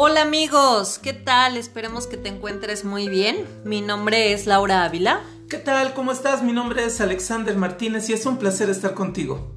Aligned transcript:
Hola 0.00 0.22
amigos, 0.22 1.00
¿qué 1.00 1.12
tal? 1.12 1.56
Esperemos 1.56 2.06
que 2.06 2.16
te 2.16 2.28
encuentres 2.28 2.84
muy 2.84 3.08
bien. 3.08 3.44
Mi 3.64 3.80
nombre 3.80 4.32
es 4.32 4.46
Laura 4.46 4.84
Ávila. 4.84 5.22
¿Qué 5.50 5.58
tal? 5.58 5.92
¿Cómo 5.92 6.12
estás? 6.12 6.40
Mi 6.40 6.52
nombre 6.52 6.84
es 6.84 7.00
Alexander 7.00 7.56
Martínez 7.56 8.08
y 8.08 8.12
es 8.12 8.24
un 8.24 8.38
placer 8.38 8.70
estar 8.70 8.94
contigo. 8.94 9.56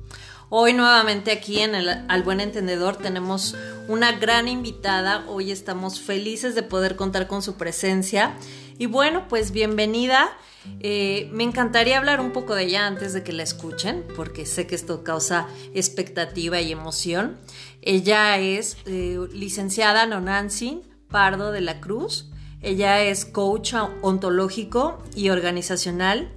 Hoy 0.49 0.73
nuevamente 0.73 1.31
aquí 1.31 1.59
en 1.59 1.75
el 1.75 1.89
Al 2.09 2.23
Buen 2.23 2.39
Entendedor 2.39 2.95
tenemos 2.97 3.55
una 3.87 4.13
gran 4.13 4.47
invitada. 4.47 5.25
Hoy 5.27 5.51
estamos 5.51 6.01
felices 6.01 6.55
de 6.55 6.63
poder 6.63 6.95
contar 6.95 7.27
con 7.27 7.43
su 7.43 7.53
presencia. 7.53 8.35
Y 8.79 8.87
bueno, 8.87 9.27
pues 9.27 9.51
bienvenida. 9.51 10.35
Eh, 10.79 11.29
me 11.31 11.43
encantaría 11.43 11.97
hablar 11.97 12.19
un 12.19 12.31
poco 12.31 12.55
de 12.55 12.63
ella 12.63 12.87
antes 12.87 13.13
de 13.13 13.23
que 13.23 13.31
la 13.31 13.43
escuchen, 13.43 14.05
porque 14.15 14.45
sé 14.45 14.67
que 14.67 14.75
esto 14.75 15.03
causa 15.03 15.47
expectativa 15.73 16.59
y 16.61 16.71
emoción. 16.71 17.37
Ella 17.81 18.37
es 18.37 18.77
eh, 18.85 19.17
licenciada 19.33 20.05
Nonancy 20.05 20.81
Pardo 21.09 21.51
de 21.51 21.61
la 21.61 21.79
Cruz. 21.79 22.29
Ella 22.61 23.01
es 23.01 23.25
coach 23.25 23.73
ontológico 24.01 25.03
y 25.15 25.29
organizacional 25.29 26.31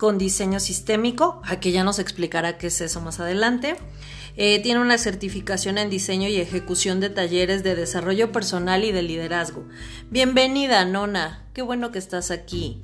con 0.00 0.16
diseño 0.16 0.60
sistémico, 0.60 1.42
aquí 1.44 1.72
ya 1.72 1.84
nos 1.84 1.98
explicará 1.98 2.56
qué 2.56 2.68
es 2.68 2.80
eso 2.80 3.02
más 3.02 3.20
adelante. 3.20 3.76
Eh, 4.34 4.58
tiene 4.62 4.80
una 4.80 4.96
certificación 4.96 5.76
en 5.76 5.90
diseño 5.90 6.26
y 6.26 6.40
ejecución 6.40 7.00
de 7.00 7.10
talleres 7.10 7.62
de 7.62 7.74
desarrollo 7.74 8.32
personal 8.32 8.82
y 8.82 8.92
de 8.92 9.02
liderazgo. 9.02 9.68
Bienvenida, 10.08 10.86
Nona. 10.86 11.44
Qué 11.52 11.60
bueno 11.60 11.92
que 11.92 11.98
estás 11.98 12.30
aquí. 12.30 12.82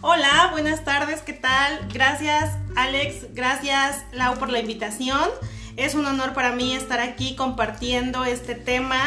Hola, 0.00 0.48
buenas 0.50 0.84
tardes, 0.84 1.20
¿qué 1.20 1.34
tal? 1.34 1.78
Gracias, 1.94 2.50
Alex. 2.74 3.32
Gracias, 3.34 4.04
Lau, 4.12 4.36
por 4.40 4.50
la 4.50 4.58
invitación. 4.58 5.30
Es 5.80 5.94
un 5.94 6.04
honor 6.04 6.34
para 6.34 6.54
mí 6.54 6.74
estar 6.74 7.00
aquí 7.00 7.34
compartiendo 7.34 8.26
este 8.26 8.54
tema 8.54 9.00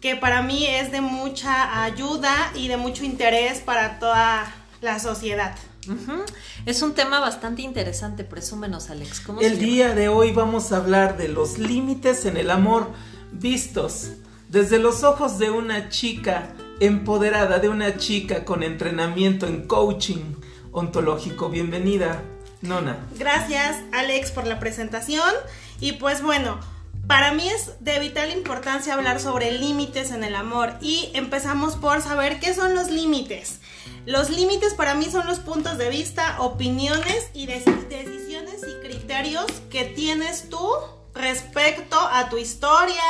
que 0.00 0.14
para 0.14 0.42
mí 0.42 0.64
es 0.64 0.92
de 0.92 1.00
mucha 1.00 1.82
ayuda 1.82 2.52
y 2.54 2.68
de 2.68 2.76
mucho 2.76 3.04
interés 3.04 3.58
para 3.58 3.98
toda 3.98 4.46
la 4.80 5.00
sociedad. 5.00 5.56
Es 6.66 6.82
un 6.82 6.94
tema 6.94 7.18
bastante 7.18 7.62
interesante, 7.62 8.22
presúmenos 8.22 8.90
Alex. 8.90 9.22
¿Cómo 9.26 9.40
el 9.40 9.58
día 9.58 9.92
de 9.92 10.06
hoy 10.06 10.30
vamos 10.30 10.70
a 10.70 10.76
hablar 10.76 11.16
de 11.16 11.26
los 11.26 11.58
límites 11.58 12.26
en 12.26 12.36
el 12.36 12.52
amor 12.52 12.92
vistos 13.32 14.12
desde 14.48 14.78
los 14.78 15.02
ojos 15.02 15.40
de 15.40 15.50
una 15.50 15.88
chica 15.88 16.54
empoderada, 16.78 17.58
de 17.58 17.70
una 17.70 17.96
chica 17.96 18.44
con 18.44 18.62
entrenamiento 18.62 19.48
en 19.48 19.66
coaching 19.66 20.36
ontológico. 20.70 21.48
Bienvenida, 21.48 22.22
Nona. 22.62 22.98
Gracias 23.18 23.78
Alex 23.92 24.30
por 24.30 24.46
la 24.46 24.60
presentación 24.60 25.32
y 25.80 25.92
pues 25.92 26.22
bueno, 26.22 26.58
para 27.06 27.32
mí 27.32 27.48
es 27.48 27.72
de 27.80 27.98
vital 27.98 28.30
importancia 28.30 28.94
hablar 28.94 29.20
sobre 29.20 29.52
límites 29.52 30.10
en 30.10 30.24
el 30.24 30.34
amor 30.34 30.74
y 30.80 31.10
empezamos 31.14 31.76
por 31.76 32.00
saber 32.00 32.40
qué 32.40 32.54
son 32.54 32.74
los 32.74 32.90
límites. 32.90 33.60
Los 34.06 34.30
límites 34.30 34.74
para 34.74 34.94
mí 34.94 35.06
son 35.06 35.26
los 35.26 35.38
puntos 35.38 35.76
de 35.76 35.90
vista, 35.90 36.40
opiniones 36.40 37.30
y 37.34 37.46
decisiones 37.46 38.62
y 38.66 38.86
criterios 38.86 39.46
que 39.70 39.84
tienes 39.84 40.48
tú 40.48 40.66
respecto 41.14 41.98
a 41.98 42.28
tu 42.28 42.38
historia, 42.38 43.02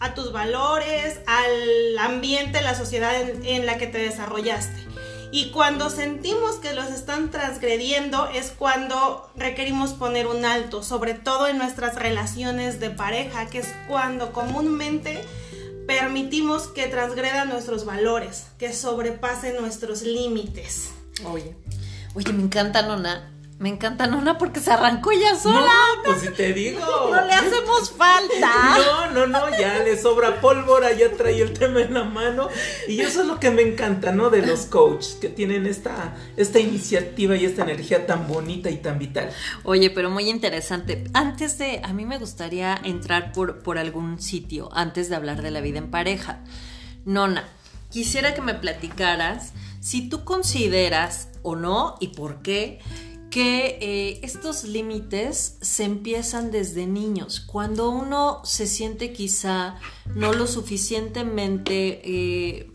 a 0.00 0.14
tus 0.14 0.32
valores, 0.32 1.20
al 1.26 1.98
ambiente, 1.98 2.62
la 2.62 2.74
sociedad 2.74 3.14
en, 3.16 3.66
la 3.66 3.78
que 3.78 3.86
te 3.86 3.98
desarrollaste. 3.98 4.93
Y 5.30 5.50
cuando 5.50 5.90
sentimos 5.90 6.56
que 6.56 6.72
los 6.72 6.88
están 6.88 7.30
transgrediendo 7.30 8.28
es 8.28 8.52
cuando 8.56 9.30
requerimos 9.36 9.92
poner 9.92 10.26
un 10.26 10.44
alto, 10.44 10.82
sobre 10.82 11.14
todo 11.14 11.46
en 11.46 11.58
nuestras 11.58 11.96
relaciones 11.96 12.80
de 12.80 12.90
pareja, 12.90 13.46
que 13.46 13.58
es 13.58 13.74
cuando 13.88 14.32
comúnmente 14.32 15.24
permitimos 15.86 16.68
que 16.68 16.86
transgredan 16.86 17.48
nuestros 17.48 17.84
valores, 17.84 18.46
que 18.58 18.72
sobrepasen 18.72 19.56
nuestros 19.56 20.02
límites. 20.02 20.90
Oye, 21.24 21.54
oye, 22.14 22.32
me 22.32 22.42
encanta, 22.42 22.82
Nona, 22.82 23.33
me 23.64 23.70
encanta 23.70 24.06
Nona 24.06 24.36
porque 24.36 24.60
se 24.60 24.70
arrancó 24.70 25.10
ya 25.12 25.34
sola. 25.36 25.60
No, 25.60 26.02
pues 26.04 26.20
si 26.20 26.28
te 26.28 26.52
digo. 26.52 26.80
No 27.10 27.24
le 27.24 27.32
hacemos 27.32 27.90
falta. 27.92 28.76
No, 28.76 29.10
no, 29.10 29.26
no, 29.26 29.58
ya 29.58 29.78
le 29.78 29.96
sobra 29.96 30.38
pólvora, 30.42 30.92
ya 30.92 31.10
trae 31.12 31.40
el 31.40 31.54
tema 31.54 31.80
en 31.80 31.94
la 31.94 32.04
mano. 32.04 32.50
Y 32.86 33.00
eso 33.00 33.22
es 33.22 33.26
lo 33.26 33.40
que 33.40 33.50
me 33.50 33.62
encanta, 33.62 34.12
¿no? 34.12 34.28
De 34.28 34.44
los 34.44 34.66
coaches, 34.66 35.16
que 35.18 35.30
tienen 35.30 35.64
esta, 35.64 36.14
esta 36.36 36.60
iniciativa 36.60 37.36
y 37.36 37.46
esta 37.46 37.62
energía 37.62 38.06
tan 38.06 38.28
bonita 38.28 38.68
y 38.68 38.76
tan 38.76 38.98
vital. 38.98 39.30
Oye, 39.62 39.88
pero 39.88 40.10
muy 40.10 40.28
interesante. 40.28 41.02
Antes 41.14 41.56
de, 41.56 41.80
a 41.82 41.94
mí 41.94 42.04
me 42.04 42.18
gustaría 42.18 42.78
entrar 42.84 43.32
por, 43.32 43.62
por 43.62 43.78
algún 43.78 44.20
sitio, 44.20 44.68
antes 44.74 45.08
de 45.08 45.16
hablar 45.16 45.40
de 45.40 45.50
la 45.50 45.62
vida 45.62 45.78
en 45.78 45.90
pareja. 45.90 46.40
Nona, 47.06 47.48
quisiera 47.88 48.34
que 48.34 48.42
me 48.42 48.52
platicaras 48.52 49.54
si 49.80 50.10
tú 50.10 50.22
consideras 50.22 51.30
o 51.42 51.56
no 51.56 51.96
y 51.98 52.08
por 52.08 52.42
qué 52.42 52.80
que 53.34 53.78
eh, 53.80 54.20
estos 54.22 54.62
límites 54.62 55.56
se 55.60 55.82
empiezan 55.82 56.52
desde 56.52 56.86
niños. 56.86 57.40
Cuando 57.40 57.90
uno 57.90 58.40
se 58.44 58.68
siente 58.68 59.12
quizá 59.12 59.74
no 60.14 60.32
lo 60.32 60.46
suficientemente 60.46 62.00
eh, 62.04 62.70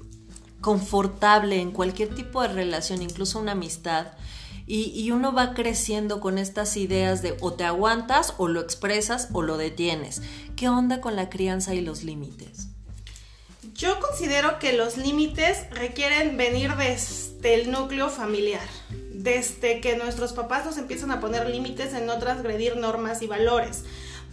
confortable 0.60 1.62
en 1.62 1.72
cualquier 1.72 2.14
tipo 2.14 2.42
de 2.42 2.50
relación, 2.50 3.02
incluso 3.02 3.40
una 3.40 3.54
amistad, 3.54 4.08
y, 4.68 4.92
y, 4.94 5.12
uno 5.12 5.32
va 5.32 5.54
creciendo 5.54 6.20
con 6.20 6.38
estas 6.38 6.76
ideas 6.76 7.22
de 7.22 7.38
o 7.40 7.54
te 7.54 7.64
aguantas 7.64 8.34
o 8.38 8.50
lo 8.50 8.60
expresas 8.60 9.30
o 9.32 9.42
lo 9.42 9.56
detienes. 9.56 10.22
¿Qué 10.58 10.68
onda 10.68 11.00
con 11.00 11.16
la 11.16 11.30
crianza 11.30 11.74
y 11.74 11.80
los 11.80 12.04
límites? 12.04 12.68
Yo 13.76 13.98
considero 14.02 14.60
que 14.60 14.74
los 14.74 14.98
límites 14.98 15.70
requieren 15.72 16.36
venir 16.36 16.76
desde 16.76 17.54
el 17.54 17.72
núcleo 17.72 18.10
familiar 18.10 18.68
desde 19.24 19.82
que 19.82 19.98
nuestros 19.98 20.32
papás 20.32 20.66
nos 20.66 20.78
empiezan 20.78 21.12
a 21.12 21.20
poner 21.20 21.50
límites 21.50 21.94
en 21.94 22.06
no 22.06 22.18
transgredir 22.20 22.78
normas 22.78 23.22
y 23.22 23.28
valores. 23.28 23.84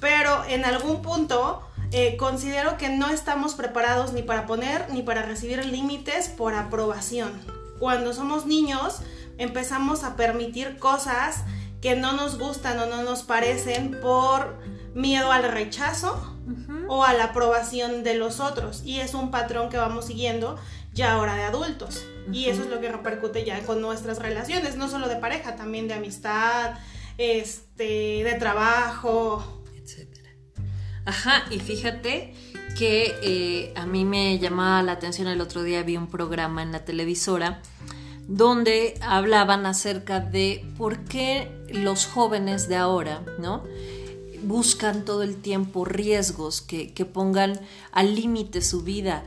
Pero 0.01 0.45
en 0.49 0.65
algún 0.65 1.03
punto 1.03 1.63
eh, 1.91 2.17
considero 2.17 2.77
que 2.77 2.89
no 2.89 3.09
estamos 3.09 3.55
preparados 3.55 4.13
ni 4.13 4.23
para 4.23 4.47
poner 4.47 4.89
ni 4.93 5.03
para 5.03 5.23
recibir 5.23 5.65
límites 5.65 6.29
por 6.29 6.55
aprobación. 6.55 7.33
Cuando 7.81 8.13
somos 8.13 8.47
niños 8.47 8.99
empezamos 9.39 10.05
a 10.05 10.15
permitir 10.15 10.79
cosas 10.79 11.43
que 11.81 11.97
no 11.97 12.13
nos 12.13 12.39
gustan 12.39 12.79
o 12.79 12.87
no 12.87 13.03
nos 13.03 13.23
parecen 13.23 13.99
por 14.01 14.57
miedo 14.95 15.33
al 15.33 15.51
rechazo 15.51 16.33
o 16.89 17.03
a 17.05 17.13
la 17.13 17.25
aprobación 17.25 18.05
de 18.05 18.15
los 18.15 18.39
otros. 18.39 18.83
Y 18.85 19.01
es 19.01 19.15
un 19.15 19.33
patrón 19.33 19.69
que 19.69 19.79
vamos 19.79 20.07
siguiendo 20.07 20.57
ya 20.97 21.13
ahora 21.13 21.37
de 21.37 21.45
adultos. 21.45 22.05
Y 22.33 22.47
eso 22.47 22.65
es 22.65 22.71
lo 22.71 22.81
que 22.81 22.91
repercute 22.91 23.45
ya 23.45 23.63
con 23.63 23.81
nuestras 23.81 24.19
relaciones, 24.19 24.77
no 24.77 24.89
solo 24.89 25.09
de 25.09 25.17
pareja, 25.17 25.55
también 25.55 25.87
de 25.87 25.95
amistad, 25.95 26.75
este, 27.19 28.25
de 28.25 28.35
trabajo. 28.39 29.63
Etcétera. 29.77 30.31
Ajá, 31.05 31.45
y 31.51 31.61
fíjate 31.61 32.35
que 32.77 33.15
eh, 33.23 33.73
a 33.77 33.87
mí 33.87 34.05
me 34.05 34.39
llamaba 34.39 34.83
la 34.83 34.93
atención 34.93 35.29
el 35.29 35.41
otro 35.41 35.63
día, 35.63 35.83
vi 35.83 35.97
un 35.97 36.09
programa 36.09 36.63
en 36.63 36.73
la 36.73 36.85
televisora 36.85 37.63
donde 38.27 38.99
hablaban 39.03 39.67
acerca 39.67 40.19
de 40.19 40.67
por 40.77 41.05
qué 41.05 41.49
los 41.69 42.07
jóvenes 42.07 42.69
de 42.69 42.75
ahora, 42.75 43.23
¿no? 43.39 43.63
Buscan 44.43 45.05
todo 45.05 45.23
el 45.23 45.37
tiempo 45.37 45.85
riesgos 45.85 46.61
que, 46.61 46.93
que 46.93 47.05
pongan 47.05 47.61
al 47.93 48.17
límite 48.17 48.63
su 48.63 48.83
vida 48.83 49.23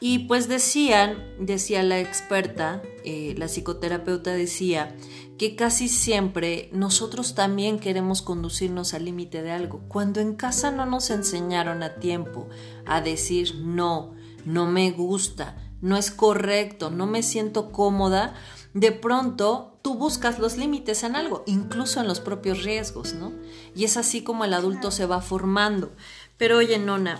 y 0.00 0.20
pues 0.20 0.48
decían, 0.48 1.24
decía 1.40 1.82
la 1.82 1.98
experta, 1.98 2.82
eh, 3.04 3.34
la 3.36 3.48
psicoterapeuta 3.48 4.32
decía, 4.32 4.94
que 5.38 5.56
casi 5.56 5.88
siempre 5.88 6.68
nosotros 6.72 7.34
también 7.34 7.78
queremos 7.78 8.22
conducirnos 8.22 8.94
al 8.94 9.04
límite 9.04 9.42
de 9.42 9.52
algo. 9.52 9.80
Cuando 9.88 10.20
en 10.20 10.34
casa 10.34 10.70
no 10.70 10.86
nos 10.86 11.10
enseñaron 11.10 11.82
a 11.82 11.96
tiempo 11.96 12.48
a 12.86 13.00
decir 13.00 13.56
no, 13.56 14.14
no 14.44 14.66
me 14.66 14.90
gusta, 14.92 15.56
no 15.80 15.96
es 15.96 16.10
correcto, 16.10 16.90
no 16.90 17.06
me 17.06 17.22
siento 17.22 17.72
cómoda, 17.72 18.34
de 18.74 18.92
pronto 18.92 19.78
tú 19.82 19.94
buscas 19.94 20.38
los 20.38 20.56
límites 20.56 21.02
en 21.02 21.16
algo, 21.16 21.42
incluso 21.46 22.00
en 22.00 22.06
los 22.06 22.20
propios 22.20 22.62
riesgos, 22.62 23.14
¿no? 23.14 23.32
Y 23.74 23.84
es 23.84 23.96
así 23.96 24.22
como 24.22 24.44
el 24.44 24.54
adulto 24.54 24.90
se 24.90 25.06
va 25.06 25.20
formando. 25.20 25.92
Pero 26.36 26.58
oye, 26.58 26.78
Nona, 26.78 27.18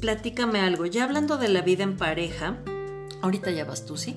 platícame 0.00 0.60
algo. 0.60 0.86
Ya 0.86 1.04
hablando 1.04 1.36
de 1.36 1.48
la 1.48 1.62
vida 1.62 1.84
en 1.84 1.96
pareja, 1.96 2.56
ahorita 3.22 3.50
ya 3.50 3.64
vas 3.64 3.84
tú, 3.84 3.96
¿sí? 3.96 4.16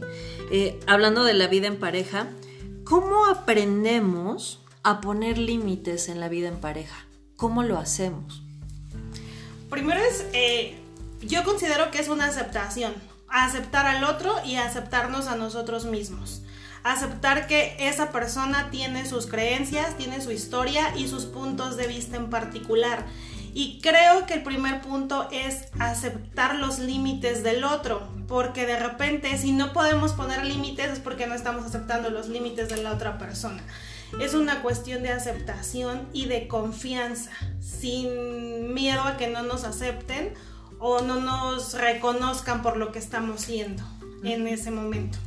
Eh, 0.52 0.80
hablando 0.88 1.24
de 1.24 1.34
la 1.34 1.48
vida 1.48 1.68
en 1.68 1.80
pareja, 1.80 2.28
¿cómo 2.84 3.26
aprendemos 3.28 4.60
a 4.84 5.02
poner 5.02 5.38
límites 5.38 6.10
en 6.10 6.20
la 6.20 6.30
vida 6.30 6.48
en 6.48 6.60
pareja? 6.60 7.06
¿Cómo 7.36 7.64
lo 7.64 7.78
hacemos? 7.78 8.44
Primero 9.70 10.02
es, 10.02 10.26
eh, 10.34 10.78
yo 11.22 11.44
considero 11.44 11.92
que 11.92 12.00
es 12.00 12.10
una 12.10 12.26
aceptación, 12.26 12.94
aceptar 13.30 13.86
al 13.86 14.04
otro 14.04 14.36
y 14.46 14.56
aceptarnos 14.56 15.28
a 15.28 15.36
nosotros 15.36 15.86
mismos. 15.86 16.44
Aceptar 16.84 17.46
que 17.46 17.76
esa 17.80 18.12
persona 18.12 18.70
tiene 18.72 19.06
sus 19.06 19.28
creencias, 19.28 19.98
tiene 19.98 20.20
su 20.20 20.32
historia 20.32 20.96
y 20.98 21.08
sus 21.08 21.26
puntos 21.26 21.78
de 21.78 21.86
vista 21.86 22.18
en 22.18 22.32
particular 22.32 23.06
Y 23.54 23.80
creo 23.82 24.26
que 24.26 24.36
el 24.36 24.44
primer 24.44 24.82
punto 24.82 25.28
es 25.32 25.68
aceptar 25.80 26.56
los 26.56 26.80
límites 26.80 27.44
del 27.44 27.64
otro, 27.64 28.08
porque 28.28 28.66
de 28.66 28.80
repente 28.80 29.38
si 29.38 29.52
no 29.52 29.74
podemos 29.74 30.14
poner 30.14 30.46
límites 30.46 30.92
es 30.92 31.00
porque 31.00 31.28
no 31.28 31.36
estamos 31.36 31.66
aceptando 31.66 32.10
los 32.10 32.30
límites 32.30 32.70
de 32.70 32.78
la 32.78 32.94
otra 32.94 33.18
persona. 33.18 33.62
Es 34.20 34.34
una 34.34 34.62
cuestión 34.62 35.04
de 35.04 35.12
aceptación 35.12 36.08
y 36.14 36.26
de 36.26 36.48
confianza, 36.48 37.32
sin 37.62 38.74
miedo 38.74 39.02
a 39.02 39.18
que 39.18 39.28
no 39.28 39.44
nos 39.44 39.64
acepten 39.64 40.34
o 40.80 41.02
no 41.02 41.22
nos 41.22 41.74
reconozcan 41.74 42.62
por 42.62 42.78
lo 42.78 42.92
que 42.92 43.00
estamos 43.00 43.42
siendo 43.42 43.84
en 44.24 44.48
ese 44.48 44.72
momento 44.72 45.18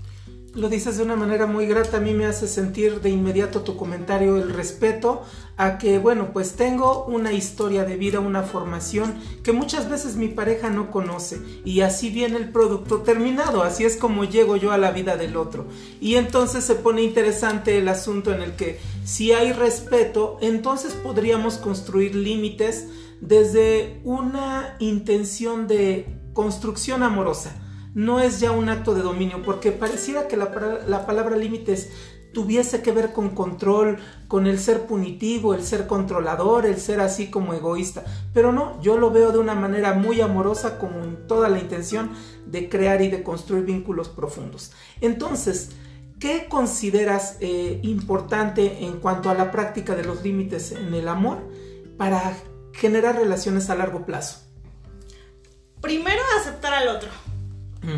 lo 0.55 0.69
dices 0.69 0.97
de 0.97 1.03
una 1.03 1.17
manera 1.17 1.47
muy 1.47 1.67
grata, 1.67 1.97
a 1.97 2.01
mí 2.01 2.15
me 2.15 2.27
hace 2.27 2.47
sentir 2.47 3.01
de 3.01 3.11
inmediato 3.11 3.63
tu 3.63 3.77
comentario 3.77 4.37
el 4.37 4.51
respeto 4.51 5.23
a 5.57 5.79
que, 5.79 5.99
bueno, 5.99 6.33
pues 6.33 6.53
tengo 6.53 7.05
una 7.07 7.33
historia 7.33 7.85
de 7.85 7.97
vida, 7.97 8.21
una 8.21 8.43
formación 8.43 9.15
que 9.43 9.53
muchas 9.53 9.91
veces 9.91 10.15
mi 10.17 10.29
pareja 10.29 10.71
no 10.71 10.93
conoce 10.93 11.41
y 11.65 11.81
así 11.81 12.11
viene 12.11 12.37
el 12.37 12.51
producto 12.51 13.03
terminado, 13.03 13.63
así 13.63 13.85
es 13.85 13.97
como 13.97 14.25
llego 14.25 14.57
yo 14.57 14.71
a 14.71 14.79
la 14.79 14.93
vida 14.93 15.17
del 15.17 15.37
otro. 15.37 15.67
Y 16.01 16.15
entonces 16.15 16.65
se 16.65 16.77
pone 16.77 17.03
interesante 17.03 17.79
el 17.79 17.89
asunto 17.89 18.33
en 18.33 18.41
el 18.41 18.55
que 18.55 18.79
si 19.05 19.33
hay 19.33 19.53
respeto, 19.53 20.39
entonces 20.41 20.95
podríamos 20.95 21.57
construir 21.57 22.15
límites 22.15 22.87
desde 23.21 24.01
una 24.05 24.77
intención 24.79 25.67
de 25.67 26.21
construcción 26.33 27.03
amorosa 27.03 27.61
no 27.95 28.19
es 28.21 28.41
ya 28.41 28.51
un 28.51 28.69
acto 28.69 28.95
de 28.95 29.03
dominio, 29.03 29.43
porque 29.43 29.71
pareciera 29.71 30.27
que 30.27 30.37
la, 30.37 31.07
palabra 31.07 31.37
límites 31.37 31.91
tuviese 32.33 32.83
que 32.83 32.91
ver 32.91 33.13
con 33.13 33.31
control, 33.31 33.99
con 34.27 34.49
el 34.49 34.59
ser 34.59 34.87
punitivo, 34.87 35.55
el 35.55 35.63
ser 35.63 35.87
controlador, 35.87 36.67
el 36.67 36.79
ser 36.79 37.01
así 37.01 37.31
como 37.31 37.55
egoísta. 37.55 38.05
Pero 38.33 38.51
no, 38.51 38.81
yo 38.83 38.99
lo 38.99 39.13
veo 39.13 39.31
de 39.31 39.39
una 39.39 39.55
manera 39.55 39.95
muy 39.95 40.21
amorosa, 40.21 40.79
con 40.79 41.29
toda 41.29 41.49
la 41.49 41.61
intención 41.61 42.11
de 42.47 42.69
crear 42.69 43.01
y 43.01 43.09
de 43.09 43.23
construir 43.23 43.65
vínculos 43.65 44.09
profundos. 44.09 44.73
Entonces, 45.01 45.71
¿qué 46.19 46.47
consideras 46.49 47.37
eh, 47.39 47.79
importante 47.85 48.85
en 48.85 48.99
cuanto 48.99 49.31
a 49.31 49.35
la 49.35 49.53
práctica 49.53 49.95
de 49.95 50.05
los 50.05 50.25
límites 50.25 50.73
en 50.73 50.93
el 50.95 51.07
amor 51.07 51.49
para 51.97 52.37
generar 52.73 53.15
relaciones 53.15 53.71
a 53.71 53.77
largo 53.77 54.05
plazo? 54.05 54.41
Primero, 55.81 56.21
aceptar 56.41 56.75
al 56.75 56.89
otro 56.89 57.24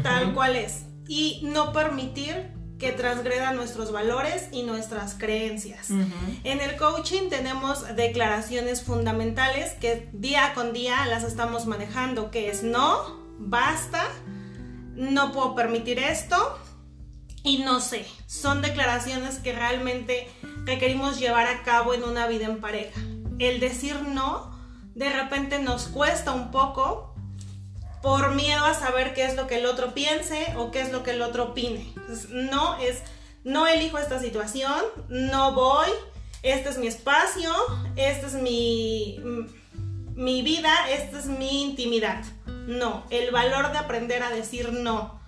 tal 0.03 0.35
cual 0.35 0.57
es. 0.57 0.85
Y 1.09 1.41
no 1.43 1.73
permitir 1.73 2.57
que 2.79 2.93
transgredan 2.93 3.57
nuestros 3.57 3.91
valores 3.91 4.49
y 4.53 4.63
nuestras 4.63 5.15
creencias. 5.15 5.91
En 5.91 6.61
el 6.61 6.77
coaching 6.77 7.31
tenemos 7.31 7.97
declaraciones 7.97 8.83
fundamentales 8.83 9.73
que 9.81 10.11
día 10.13 10.53
con 10.55 10.73
día 10.73 11.07
las 11.07 11.25
estamos 11.25 11.67
manejando, 11.67 12.31
que 12.31 12.51
es 12.51 12.63
no, 12.63 13.25
basta, 13.39 14.05
no 14.95 15.33
puedo 15.33 15.55
permitir 15.55 15.99
esto 15.99 16.59
y 17.43 17.59
no 17.59 17.81
sé. 17.81 18.05
Son 18.27 18.61
declaraciones 18.61 19.39
que 19.39 19.53
realmente 19.53 20.29
requerimos 20.65 21.19
llevar 21.19 21.47
a 21.47 21.63
cabo 21.63 21.95
en 21.95 22.03
una 22.03 22.27
vida 22.27 22.45
en 22.45 22.61
pareja. 22.61 23.01
El 23.39 23.61
decir 23.61 24.03
no 24.03 24.55
de 24.95 25.11
repente 25.11 25.59
nos 25.59 25.89
cuesta 25.89 26.33
un 26.33 26.51
poco 26.51 27.06
por 28.07 28.37
miedo 28.37 28.65
a 28.65 28.73
saber 28.73 29.15
qué 29.15 29.25
es 29.25 29.35
lo 29.35 29.49
que 29.49 29.59
el 29.59 29.67
otro 29.67 29.93
piense 29.93 30.55
o 30.57 30.71
qué 30.71 30.81
es 30.81 30.93
lo 30.93 31.03
que 31.03 31.11
el 31.11 31.23
otro 31.23 31.47
opine. 31.47 31.93
no 32.31 32.79
es, 32.79 33.03
no 33.43 33.67
elijo 33.67 33.99
esta 33.99 34.21
situación, 34.21 34.81
no 35.09 35.55
voy, 35.55 35.89
este 36.45 36.69
es 36.69 36.79
mi 36.79 36.87
espacio, 36.87 37.51
esta 37.97 38.29
es 38.29 38.35
mi, 38.35 39.19
mi 40.15 40.43
vida, 40.43 40.73
esta 40.89 41.19
es 41.19 41.27
mi 41.27 41.65
intimidad. 41.65 42.23
No, 42.47 43.03
el 43.11 43.33
valor 43.33 43.73
de 43.73 43.79
aprender 43.79 44.23
a 44.23 44.31
decir 44.31 44.73
no 44.73 45.19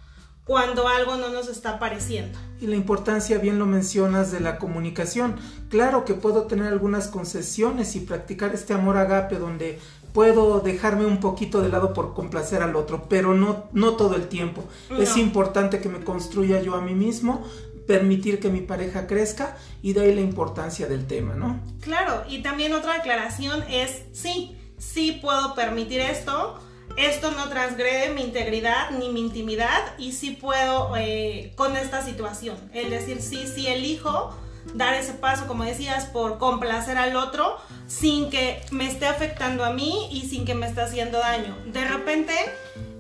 cuando 0.44 0.88
algo 0.88 1.16
no 1.16 1.28
nos 1.28 1.48
está 1.48 1.78
pareciendo. 1.78 2.38
Y 2.60 2.68
la 2.68 2.76
importancia, 2.76 3.38
bien 3.38 3.58
lo 3.58 3.66
mencionas, 3.66 4.32
de 4.32 4.40
la 4.40 4.58
comunicación. 4.58 5.36
Claro 5.68 6.06
que 6.06 6.14
puedo 6.14 6.44
tener 6.44 6.68
algunas 6.68 7.08
concesiones 7.08 7.94
y 7.96 8.00
practicar 8.00 8.54
este 8.54 8.72
amor 8.72 8.96
agape 8.96 9.36
donde 9.36 9.78
puedo 10.18 10.58
dejarme 10.58 11.06
un 11.06 11.20
poquito 11.20 11.60
de 11.62 11.68
lado 11.68 11.92
por 11.92 12.12
complacer 12.12 12.60
al 12.60 12.74
otro, 12.74 13.06
pero 13.08 13.34
no, 13.34 13.68
no 13.72 13.94
todo 13.94 14.16
el 14.16 14.26
tiempo. 14.26 14.64
Es 14.98 15.16
importante 15.16 15.80
que 15.80 15.88
me 15.88 16.00
construya 16.00 16.60
yo 16.60 16.74
a 16.74 16.80
mí 16.80 16.92
mismo, 16.92 17.48
permitir 17.86 18.40
que 18.40 18.48
mi 18.48 18.60
pareja 18.60 19.06
crezca 19.06 19.56
y 19.80 19.92
de 19.92 20.00
ahí 20.00 20.14
la 20.16 20.20
importancia 20.20 20.88
del 20.88 21.06
tema, 21.06 21.34
¿no? 21.34 21.60
Claro, 21.80 22.24
y 22.28 22.42
también 22.42 22.72
otra 22.72 22.96
aclaración 22.96 23.62
es, 23.70 24.06
sí, 24.10 24.56
sí 24.76 25.20
puedo 25.22 25.54
permitir 25.54 26.00
esto, 26.00 26.58
esto 26.96 27.30
no 27.30 27.48
transgrede 27.48 28.12
mi 28.12 28.22
integridad 28.22 28.90
ni 28.98 29.10
mi 29.10 29.20
intimidad 29.20 29.96
y 29.98 30.10
sí 30.10 30.32
puedo 30.32 30.96
eh, 30.96 31.52
con 31.54 31.76
esta 31.76 32.04
situación, 32.04 32.56
es 32.74 32.90
decir, 32.90 33.22
sí, 33.22 33.46
sí 33.46 33.68
elijo 33.68 34.34
dar 34.74 34.94
ese 34.94 35.12
paso, 35.12 35.46
como 35.46 35.64
decías, 35.64 36.06
por 36.06 36.38
complacer 36.38 36.98
al 36.98 37.16
otro 37.16 37.56
sin 37.86 38.30
que 38.30 38.60
me 38.70 38.86
esté 38.86 39.06
afectando 39.06 39.64
a 39.64 39.72
mí 39.72 40.08
y 40.12 40.28
sin 40.28 40.44
que 40.44 40.54
me 40.54 40.66
esté 40.66 40.82
haciendo 40.82 41.18
daño. 41.18 41.56
De 41.66 41.84
repente, 41.86 42.34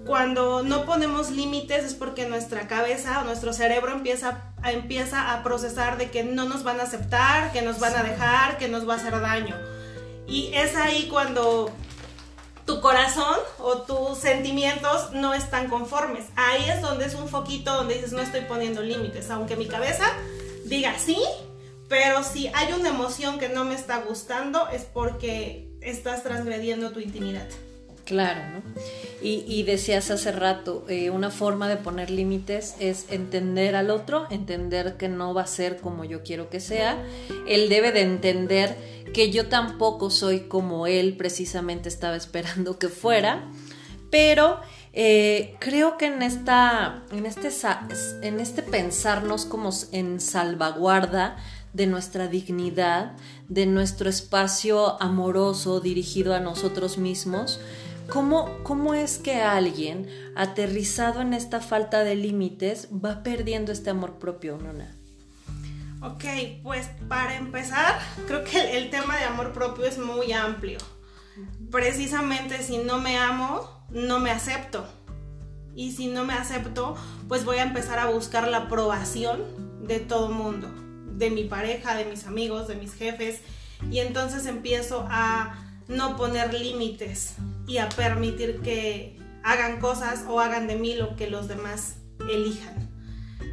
cuando 0.06 0.62
no 0.62 0.86
ponemos 0.86 1.30
límites 1.30 1.84
es 1.84 1.94
porque 1.94 2.26
nuestra 2.26 2.66
cabeza 2.66 3.20
o 3.20 3.24
nuestro 3.24 3.52
cerebro 3.52 3.92
empieza 3.92 4.52
a, 4.62 4.72
empieza 4.72 5.34
a 5.34 5.42
procesar 5.42 5.98
de 5.98 6.10
que 6.10 6.24
no 6.24 6.46
nos 6.46 6.64
van 6.64 6.80
a 6.80 6.84
aceptar, 6.84 7.52
que 7.52 7.60
nos 7.60 7.78
van 7.78 7.94
a 7.94 8.02
dejar, 8.02 8.56
que 8.56 8.68
nos 8.68 8.88
va 8.88 8.94
a 8.94 8.96
hacer 8.96 9.20
daño. 9.20 9.54
Y 10.26 10.50
es 10.54 10.76
ahí 10.76 11.08
cuando 11.10 11.70
tu 12.64 12.80
corazón 12.80 13.36
o 13.58 13.78
tus 13.78 14.18
sentimientos 14.18 15.12
no 15.12 15.34
están 15.34 15.68
conformes. 15.68 16.26
Ahí 16.36 16.68
es 16.68 16.80
donde 16.82 17.06
es 17.06 17.14
un 17.14 17.28
foquito 17.28 17.74
donde 17.74 17.94
dices 17.94 18.12
no 18.12 18.20
estoy 18.20 18.42
poniendo 18.42 18.82
límites, 18.82 19.30
aunque 19.30 19.56
mi 19.56 19.66
cabeza 19.66 20.04
diga 20.64 20.98
sí, 20.98 21.18
pero 21.88 22.22
si 22.22 22.48
hay 22.48 22.72
una 22.72 22.90
emoción 22.90 23.38
que 23.38 23.48
no 23.48 23.64
me 23.64 23.74
está 23.74 23.98
gustando 24.00 24.68
es 24.68 24.82
porque 24.82 25.68
estás 25.80 26.22
transgrediendo 26.22 26.90
tu 26.90 27.00
intimidad. 27.00 27.48
Claro, 28.04 28.40
¿no? 28.54 28.62
Y, 29.20 29.64
decías 29.64 30.10
hace 30.10 30.32
rato, 30.32 30.86
eh, 30.88 31.10
una 31.10 31.28
forma 31.28 31.68
de 31.68 31.76
poner 31.76 32.08
límites 32.08 32.74
es 32.80 33.04
entender 33.10 33.76
al 33.76 33.90
otro, 33.90 34.26
entender 34.30 34.96
que 34.96 35.08
no 35.08 35.34
va 35.34 35.42
a 35.42 35.46
ser 35.46 35.76
como 35.76 36.06
yo 36.06 36.22
quiero 36.22 36.48
que 36.48 36.58
sea. 36.58 37.04
Él 37.46 37.68
debe 37.68 37.92
de 37.92 38.00
entender 38.00 38.76
que 39.12 39.30
yo 39.30 39.48
tampoco 39.48 40.08
soy 40.08 40.40
como 40.40 40.86
él 40.86 41.18
precisamente 41.18 41.90
estaba 41.90 42.16
esperando 42.16 42.78
que 42.78 42.88
fuera, 42.88 43.50
pero 44.10 44.58
eh, 44.94 45.56
creo 45.58 45.98
que 45.98 46.06
en, 46.06 46.22
esta, 46.22 47.02
en, 47.12 47.26
este, 47.26 47.50
en 48.22 48.40
este 48.40 48.62
pensarnos 48.62 49.44
como 49.44 49.70
en 49.92 50.18
salvaguarda, 50.18 51.36
de 51.72 51.86
nuestra 51.86 52.28
dignidad, 52.28 53.16
de 53.48 53.66
nuestro 53.66 54.08
espacio 54.08 55.00
amoroso 55.02 55.80
dirigido 55.80 56.34
a 56.34 56.40
nosotros 56.40 56.98
mismos. 56.98 57.60
¿Cómo, 58.08 58.62
¿Cómo 58.62 58.94
es 58.94 59.18
que 59.18 59.42
alguien 59.42 60.08
aterrizado 60.34 61.20
en 61.20 61.34
esta 61.34 61.60
falta 61.60 62.04
de 62.04 62.14
límites 62.14 62.88
va 62.92 63.22
perdiendo 63.22 63.70
este 63.70 63.90
amor 63.90 64.18
propio, 64.18 64.56
Nona? 64.56 64.94
Ok, 66.00 66.24
pues 66.62 66.88
para 67.08 67.36
empezar, 67.36 67.98
creo 68.26 68.44
que 68.44 68.78
el 68.78 68.88
tema 68.90 69.16
de 69.16 69.24
amor 69.24 69.52
propio 69.52 69.84
es 69.84 69.98
muy 69.98 70.32
amplio. 70.32 70.78
Precisamente 71.70 72.62
si 72.62 72.78
no 72.78 72.98
me 72.98 73.18
amo, 73.18 73.84
no 73.90 74.20
me 74.20 74.30
acepto. 74.30 74.86
Y 75.74 75.92
si 75.92 76.06
no 76.06 76.24
me 76.24 76.32
acepto, 76.32 76.96
pues 77.28 77.44
voy 77.44 77.58
a 77.58 77.62
empezar 77.62 77.98
a 77.98 78.06
buscar 78.06 78.48
la 78.48 78.58
aprobación 78.58 79.44
de 79.86 80.00
todo 80.00 80.30
mundo 80.30 80.87
de 81.18 81.30
mi 81.30 81.44
pareja, 81.44 81.96
de 81.96 82.04
mis 82.04 82.26
amigos, 82.26 82.68
de 82.68 82.76
mis 82.76 82.94
jefes, 82.94 83.40
y 83.90 83.98
entonces 83.98 84.46
empiezo 84.46 85.06
a 85.10 85.64
no 85.88 86.16
poner 86.16 86.54
límites 86.54 87.34
y 87.66 87.78
a 87.78 87.88
permitir 87.88 88.60
que 88.60 89.18
hagan 89.42 89.80
cosas 89.80 90.24
o 90.28 90.40
hagan 90.40 90.66
de 90.66 90.76
mí 90.76 90.94
lo 90.94 91.16
que 91.16 91.28
los 91.28 91.48
demás 91.48 91.96
elijan. 92.30 92.88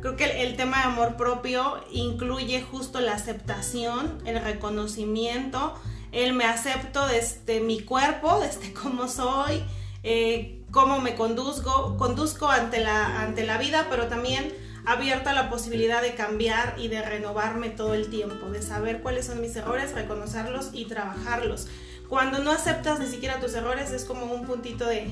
Creo 0.02 0.16
que 0.16 0.44
el, 0.44 0.56
tema 0.56 0.80
de 0.80 0.84
amor 0.84 1.16
propio 1.16 1.84
incluye 1.92 2.62
justo 2.62 3.00
la 3.00 3.14
aceptación, 3.14 4.22
el 4.26 4.40
reconocimiento, 4.40 5.74
el 6.12 6.34
me 6.34 6.46
acepto 6.46 7.08
desde 7.08 7.60
mi 7.60 7.80
cuerpo, 7.80 8.40
desde 8.42 8.74
cómo 8.74 9.08
soy, 9.08 9.64
eh, 10.04 10.64
cómo 10.72 11.00
me 11.00 11.16
conduzco, 11.16 11.98
conduzco 11.98 12.48
ante 12.50 12.82
la, 12.82 13.22
ante 13.22 13.46
la 13.46 13.58
vida, 13.58 13.88
pero 13.90 14.08
también 14.08 14.54
abierta 14.86 15.32
a 15.32 15.34
la 15.34 15.50
posibilidad 15.50 16.02
de 16.02 16.16
cambiar 16.16 16.76
y 16.78 16.88
de 16.88 17.02
renovarme 17.02 17.70
todo 17.70 17.94
el 17.94 18.10
tiempo, 18.10 18.50
de 18.50 18.62
saber 18.62 19.02
cuáles 19.02 19.26
son 19.26 19.42
mis 19.42 19.56
errores, 19.56 19.94
reconocerlos 19.94 20.70
y 20.74 20.86
trabajarlos. 20.86 21.68
Cuando 22.08 22.40
no 22.40 22.52
aceptas 22.52 23.00
ni 23.00 23.08
siquiera 23.08 23.40
tus 23.40 23.54
errores 23.56 23.92
es 23.92 24.06
como 24.06 24.26
un 24.26 24.46
puntito 24.46 24.86
de 24.86 25.08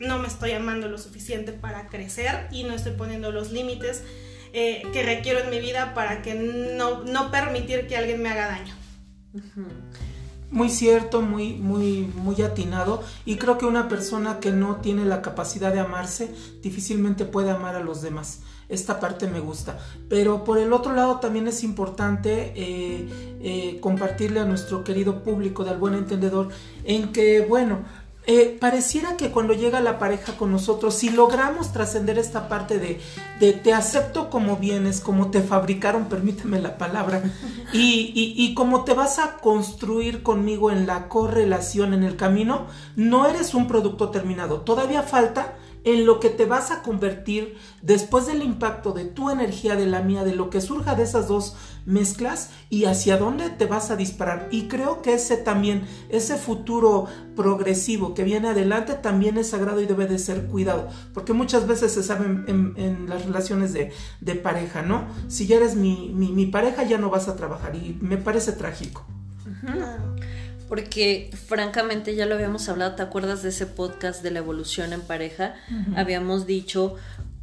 no 0.00 0.18
me 0.18 0.28
estoy 0.28 0.52
amando 0.52 0.88
lo 0.88 0.98
suficiente 0.98 1.52
para 1.52 1.88
crecer 1.88 2.48
y 2.50 2.64
no 2.64 2.74
estoy 2.74 2.92
poniendo 2.92 3.32
los 3.32 3.50
límites 3.50 4.02
eh, 4.52 4.82
que 4.92 5.02
requiero 5.02 5.40
en 5.40 5.50
mi 5.50 5.60
vida 5.60 5.94
para 5.94 6.22
que 6.22 6.34
no, 6.34 7.04
no 7.04 7.30
permitir 7.30 7.86
que 7.86 7.96
alguien 7.96 8.22
me 8.22 8.30
haga 8.30 8.46
daño. 8.46 8.74
Muy 10.50 10.70
cierto, 10.70 11.20
muy, 11.20 11.54
muy, 11.54 12.10
muy 12.16 12.40
atinado. 12.40 13.02
Y 13.26 13.36
creo 13.36 13.58
que 13.58 13.66
una 13.66 13.88
persona 13.88 14.40
que 14.40 14.50
no 14.50 14.76
tiene 14.76 15.04
la 15.04 15.20
capacidad 15.20 15.72
de 15.72 15.80
amarse 15.80 16.34
difícilmente 16.62 17.26
puede 17.26 17.50
amar 17.50 17.76
a 17.76 17.80
los 17.80 18.00
demás. 18.00 18.40
Esta 18.68 19.00
parte 19.00 19.26
me 19.26 19.40
gusta. 19.40 19.78
Pero 20.08 20.44
por 20.44 20.58
el 20.58 20.72
otro 20.72 20.92
lado 20.92 21.20
también 21.20 21.48
es 21.48 21.64
importante 21.64 22.52
eh, 22.54 23.08
eh, 23.40 23.78
compartirle 23.80 24.40
a 24.40 24.44
nuestro 24.44 24.84
querido 24.84 25.22
público 25.22 25.64
del 25.64 25.78
buen 25.78 25.94
entendedor 25.94 26.48
en 26.84 27.12
que, 27.12 27.40
bueno, 27.40 27.78
eh, 28.30 28.58
pareciera 28.60 29.16
que 29.16 29.30
cuando 29.30 29.54
llega 29.54 29.80
la 29.80 29.98
pareja 29.98 30.36
con 30.36 30.52
nosotros, 30.52 30.94
si 30.94 31.08
logramos 31.08 31.72
trascender 31.72 32.18
esta 32.18 32.46
parte 32.46 32.78
de, 32.78 33.00
de, 33.40 33.54
te 33.54 33.72
acepto 33.72 34.28
como 34.28 34.58
vienes, 34.58 35.00
como 35.00 35.30
te 35.30 35.40
fabricaron, 35.40 36.10
permíteme 36.10 36.60
la 36.60 36.76
palabra, 36.76 37.22
y, 37.72 38.12
y, 38.14 38.34
y 38.36 38.52
como 38.52 38.84
te 38.84 38.92
vas 38.92 39.18
a 39.18 39.38
construir 39.38 40.22
conmigo 40.22 40.70
en 40.70 40.86
la 40.86 41.08
correlación, 41.08 41.94
en 41.94 42.04
el 42.04 42.16
camino, 42.16 42.66
no 42.96 43.26
eres 43.26 43.54
un 43.54 43.66
producto 43.66 44.10
terminado. 44.10 44.60
Todavía 44.60 45.02
falta 45.02 45.56
en 45.84 46.06
lo 46.06 46.20
que 46.20 46.30
te 46.30 46.44
vas 46.44 46.70
a 46.70 46.82
convertir 46.82 47.56
después 47.82 48.26
del 48.26 48.42
impacto 48.42 48.92
de 48.92 49.04
tu 49.04 49.30
energía, 49.30 49.76
de 49.76 49.86
la 49.86 50.02
mía, 50.02 50.24
de 50.24 50.34
lo 50.34 50.50
que 50.50 50.60
surja 50.60 50.94
de 50.94 51.04
esas 51.04 51.28
dos 51.28 51.56
mezclas 51.86 52.50
y 52.68 52.84
hacia 52.84 53.16
dónde 53.16 53.50
te 53.50 53.66
vas 53.66 53.90
a 53.90 53.96
disparar. 53.96 54.48
Y 54.50 54.68
creo 54.68 55.02
que 55.02 55.14
ese 55.14 55.36
también, 55.36 55.86
ese 56.08 56.36
futuro 56.36 57.06
progresivo 57.34 58.14
que 58.14 58.24
viene 58.24 58.48
adelante 58.48 58.94
también 58.94 59.38
es 59.38 59.50
sagrado 59.50 59.80
y 59.80 59.86
debe 59.86 60.06
de 60.06 60.18
ser 60.18 60.46
cuidado, 60.46 60.88
porque 61.14 61.32
muchas 61.32 61.66
veces 61.66 61.92
se 61.92 62.02
sabe 62.02 62.26
en, 62.26 63.06
las 63.08 63.24
relaciones 63.24 63.72
de, 63.72 64.34
pareja, 64.34 64.82
¿no? 64.82 65.06
Si 65.28 65.46
ya 65.46 65.56
eres 65.56 65.74
mi, 65.74 66.10
mi, 66.14 66.46
pareja 66.46 66.82
ya 66.82 66.98
no 66.98 67.10
vas 67.10 67.28
a 67.28 67.36
trabajar 67.36 67.74
y 67.74 67.98
me 68.00 68.16
parece 68.18 68.52
trágico 68.52 69.04
porque 70.68 71.30
francamente 71.46 72.14
ya 72.14 72.26
lo 72.26 72.34
habíamos 72.34 72.68
hablado, 72.68 72.94
¿te 72.94 73.02
acuerdas 73.02 73.42
de 73.42 73.48
ese 73.48 73.66
podcast 73.66 74.22
de 74.22 74.30
la 74.30 74.40
evolución 74.40 74.92
en 74.92 75.00
pareja? 75.00 75.54
Habíamos 75.96 76.46
dicho 76.46 76.96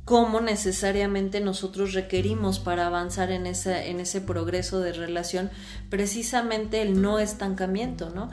cómo 0.06 0.40
necesariamente 0.40 1.42
nosotros 1.42 1.94
requerimos 1.94 2.60
para 2.60 2.86
avanzar 2.86 3.32
en 3.32 3.48
ese, 3.48 3.90
en 3.90 4.00
ese 4.00 4.22
progreso 4.22 4.80
de 4.80 4.94
relación 4.94 5.50
precisamente 5.90 6.84
el 6.84 7.02
no 7.02 7.20
estancamiento, 7.20 8.12
¿no? 8.12 8.30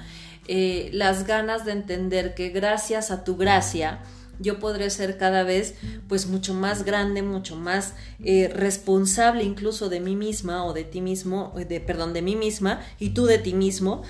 Eh, 0.48 0.90
las 0.92 1.26
ganas 1.26 1.64
de 1.64 1.72
entender 1.72 2.34
que 2.34 2.50
gracias 2.50 3.10
a 3.10 3.24
tu 3.24 3.36
gracia, 3.36 4.00
yo 4.42 4.58
podré 4.58 4.90
ser 4.90 5.16
cada 5.16 5.44
vez 5.44 5.74
pues 6.08 6.26
mucho 6.26 6.52
más 6.52 6.84
grande, 6.84 7.22
mucho 7.22 7.56
más 7.56 7.94
eh, 8.22 8.50
responsable 8.54 9.44
incluso 9.44 9.88
de 9.88 10.00
mí 10.00 10.16
misma 10.16 10.64
o 10.64 10.72
de 10.72 10.84
ti 10.84 11.00
mismo, 11.00 11.54
de, 11.56 11.80
perdón, 11.80 12.12
de 12.12 12.22
mí 12.22 12.36
misma 12.36 12.80
y 12.98 13.10
tú 13.10 13.24
de 13.24 13.38
ti 13.38 13.54
mismo 13.54 14.02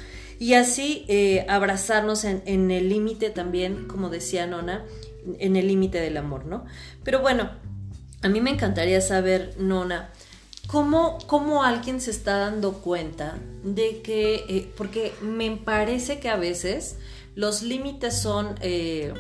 y 0.42 0.54
así 0.54 1.04
eh, 1.06 1.46
abrazarnos 1.48 2.24
en, 2.24 2.70
el 2.72 2.88
límite 2.88 3.30
también, 3.30 3.86
como 3.86 4.08
decía 4.08 4.44
Nona, 4.44 4.84
en 5.38 5.54
el 5.54 5.68
límite 5.68 6.00
del 6.00 6.16
amor, 6.16 6.46
¿no? 6.46 6.64
Pero 7.04 7.20
bueno, 7.20 7.48
a 8.22 8.28
mí 8.28 8.40
me 8.40 8.50
encantaría 8.50 9.00
saber, 9.00 9.54
Nona, 9.58 10.10
¿cómo, 10.66 11.18
cómo 11.28 11.62
alguien 11.62 12.00
se 12.00 12.10
está 12.10 12.38
dando 12.38 12.72
cuenta 12.72 13.38
de 13.62 14.02
que, 14.02 14.44
eh, 14.48 14.72
porque 14.76 15.12
me 15.22 15.48
parece 15.58 16.18
que 16.18 16.28
a 16.28 16.36
veces 16.36 16.96
los 17.36 17.62
límites 17.62 18.20
son... 18.20 18.56
Eh, 18.62 19.14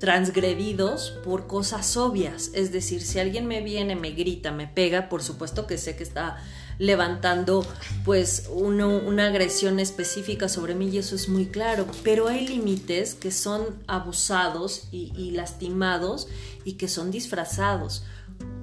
transgredidos 0.00 1.10
por 1.22 1.46
cosas 1.46 1.96
obvias. 1.96 2.50
Es 2.54 2.72
decir, 2.72 3.02
si 3.02 3.20
alguien 3.20 3.46
me 3.46 3.60
viene, 3.60 3.94
me 3.94 4.10
grita, 4.10 4.50
me 4.50 4.66
pega, 4.66 5.08
por 5.08 5.22
supuesto 5.22 5.66
que 5.66 5.78
sé 5.78 5.94
que 5.94 6.02
está 6.02 6.38
levantando 6.78 7.64
pues 8.06 8.48
una 8.50 9.26
agresión 9.26 9.78
específica 9.78 10.48
sobre 10.48 10.74
mí 10.74 10.88
y 10.88 10.96
eso 10.96 11.14
es 11.14 11.28
muy 11.28 11.46
claro, 11.46 11.86
pero 12.02 12.28
hay 12.28 12.48
límites 12.48 13.14
que 13.14 13.30
son 13.30 13.62
abusados 13.86 14.88
y, 14.90 15.32
lastimados 15.32 16.26
y 16.64 16.72
que 16.72 16.88
son 16.88 17.10
disfrazados. 17.10 18.02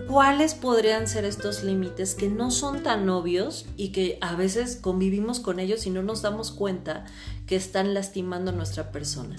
¿Cuáles 0.08 0.56
podrían 0.56 1.08
ser 1.08 1.24
estos 1.24 1.63
límites 1.63 2.15
que 2.15 2.29
no 2.29 2.50
son 2.50 2.82
tan 2.82 3.08
obvios 3.10 3.67
y 3.77 3.89
que 3.89 4.17
a 4.22 4.36
veces 4.36 4.75
convivimos 4.75 5.39
con 5.39 5.60
ellos 5.60 5.86
y 5.86 5.91
no 5.91 6.01
nos 6.01 6.24
damos 6.24 6.51
cuenta 6.51 7.06
que 7.46 7.56
están 7.56 7.94
lastimando 7.94 8.50
a 8.50 8.56
nuestra 8.56 8.91
persona? 8.91 9.36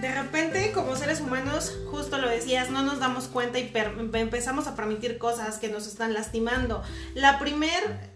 De 0.00 0.14
repente 0.14 0.72
como 0.72 0.96
seres 0.96 1.20
humanos, 1.20 1.72
justo 1.90 2.18
lo 2.18 2.28
decías, 2.28 2.70
no 2.70 2.82
nos 2.82 2.98
damos 2.98 3.28
cuenta 3.28 3.58
y 3.58 3.72
empezamos 4.14 4.66
a 4.66 4.76
permitir 4.76 5.18
cosas 5.18 5.58
que 5.58 5.68
nos 5.68 5.86
están 5.86 6.12
lastimando. 6.12 6.82
La 7.14 7.38
primer, 7.38 8.10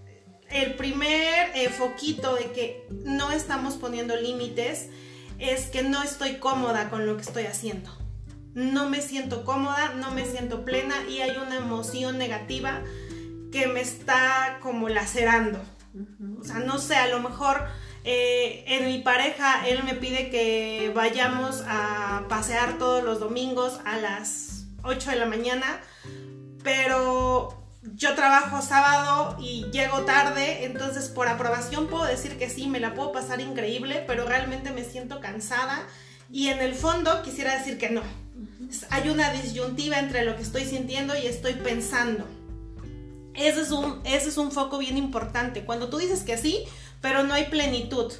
el 0.50 0.74
primer 0.74 1.50
eh, 1.54 1.68
foquito 1.70 2.34
de 2.34 2.52
que 2.52 2.86
no 3.04 3.30
estamos 3.30 3.74
poniendo 3.74 4.16
límites 4.16 4.88
es 5.38 5.66
que 5.66 5.82
no 5.82 6.02
estoy 6.02 6.36
cómoda 6.36 6.90
con 6.90 7.06
lo 7.06 7.16
que 7.16 7.22
estoy 7.22 7.44
haciendo. 7.46 7.90
No 8.52 8.88
me 8.90 9.00
siento 9.00 9.44
cómoda, 9.44 9.94
no 9.94 10.10
me 10.10 10.26
siento 10.26 10.64
plena 10.64 10.94
y 11.08 11.20
hay 11.20 11.36
una 11.36 11.56
emoción 11.56 12.18
negativa 12.18 12.82
que 13.52 13.66
me 13.68 13.80
está 13.80 14.58
como 14.60 14.88
lacerando. 14.88 15.60
O 16.38 16.44
sea, 16.44 16.58
no 16.58 16.78
sé, 16.78 16.96
a 16.96 17.08
lo 17.08 17.20
mejor 17.20 17.64
eh, 18.04 18.64
en 18.66 18.86
mi 18.86 18.98
pareja, 18.98 19.66
él 19.68 19.84
me 19.84 19.94
pide 19.94 20.30
que 20.30 20.92
vayamos 20.94 21.62
a 21.66 22.24
pasear 22.28 22.78
todos 22.78 23.04
los 23.04 23.20
domingos 23.20 23.78
a 23.84 23.98
las 23.98 24.64
8 24.82 25.10
de 25.10 25.16
la 25.16 25.26
mañana, 25.26 25.80
pero 26.62 27.60
yo 27.82 28.14
trabajo 28.14 28.62
sábado 28.62 29.36
y 29.40 29.66
llego 29.70 30.02
tarde, 30.02 30.64
entonces 30.64 31.08
por 31.08 31.28
aprobación 31.28 31.88
puedo 31.88 32.04
decir 32.04 32.38
que 32.38 32.48
sí, 32.48 32.66
me 32.66 32.80
la 32.80 32.94
puedo 32.94 33.12
pasar 33.12 33.40
increíble, 33.40 34.04
pero 34.06 34.26
realmente 34.26 34.70
me 34.70 34.84
siento 34.84 35.20
cansada 35.20 35.86
y 36.30 36.48
en 36.48 36.60
el 36.60 36.74
fondo 36.74 37.22
quisiera 37.22 37.56
decir 37.56 37.78
que 37.78 37.90
no. 37.90 38.02
Hay 38.90 39.08
una 39.08 39.30
disyuntiva 39.32 39.98
entre 39.98 40.24
lo 40.24 40.36
que 40.36 40.42
estoy 40.42 40.64
sintiendo 40.64 41.16
y 41.16 41.26
estoy 41.26 41.54
pensando. 41.54 42.26
Ese 43.34 43.62
es 43.62 43.70
un, 43.70 44.00
ese 44.04 44.28
es 44.28 44.36
un 44.36 44.52
foco 44.52 44.78
bien 44.78 44.96
importante. 44.96 45.64
Cuando 45.64 45.88
tú 45.88 45.98
dices 45.98 46.22
que 46.22 46.36
sí, 46.36 46.64
pero 47.00 47.22
no 47.22 47.34
hay 47.34 47.44
plenitud. 47.44 48.12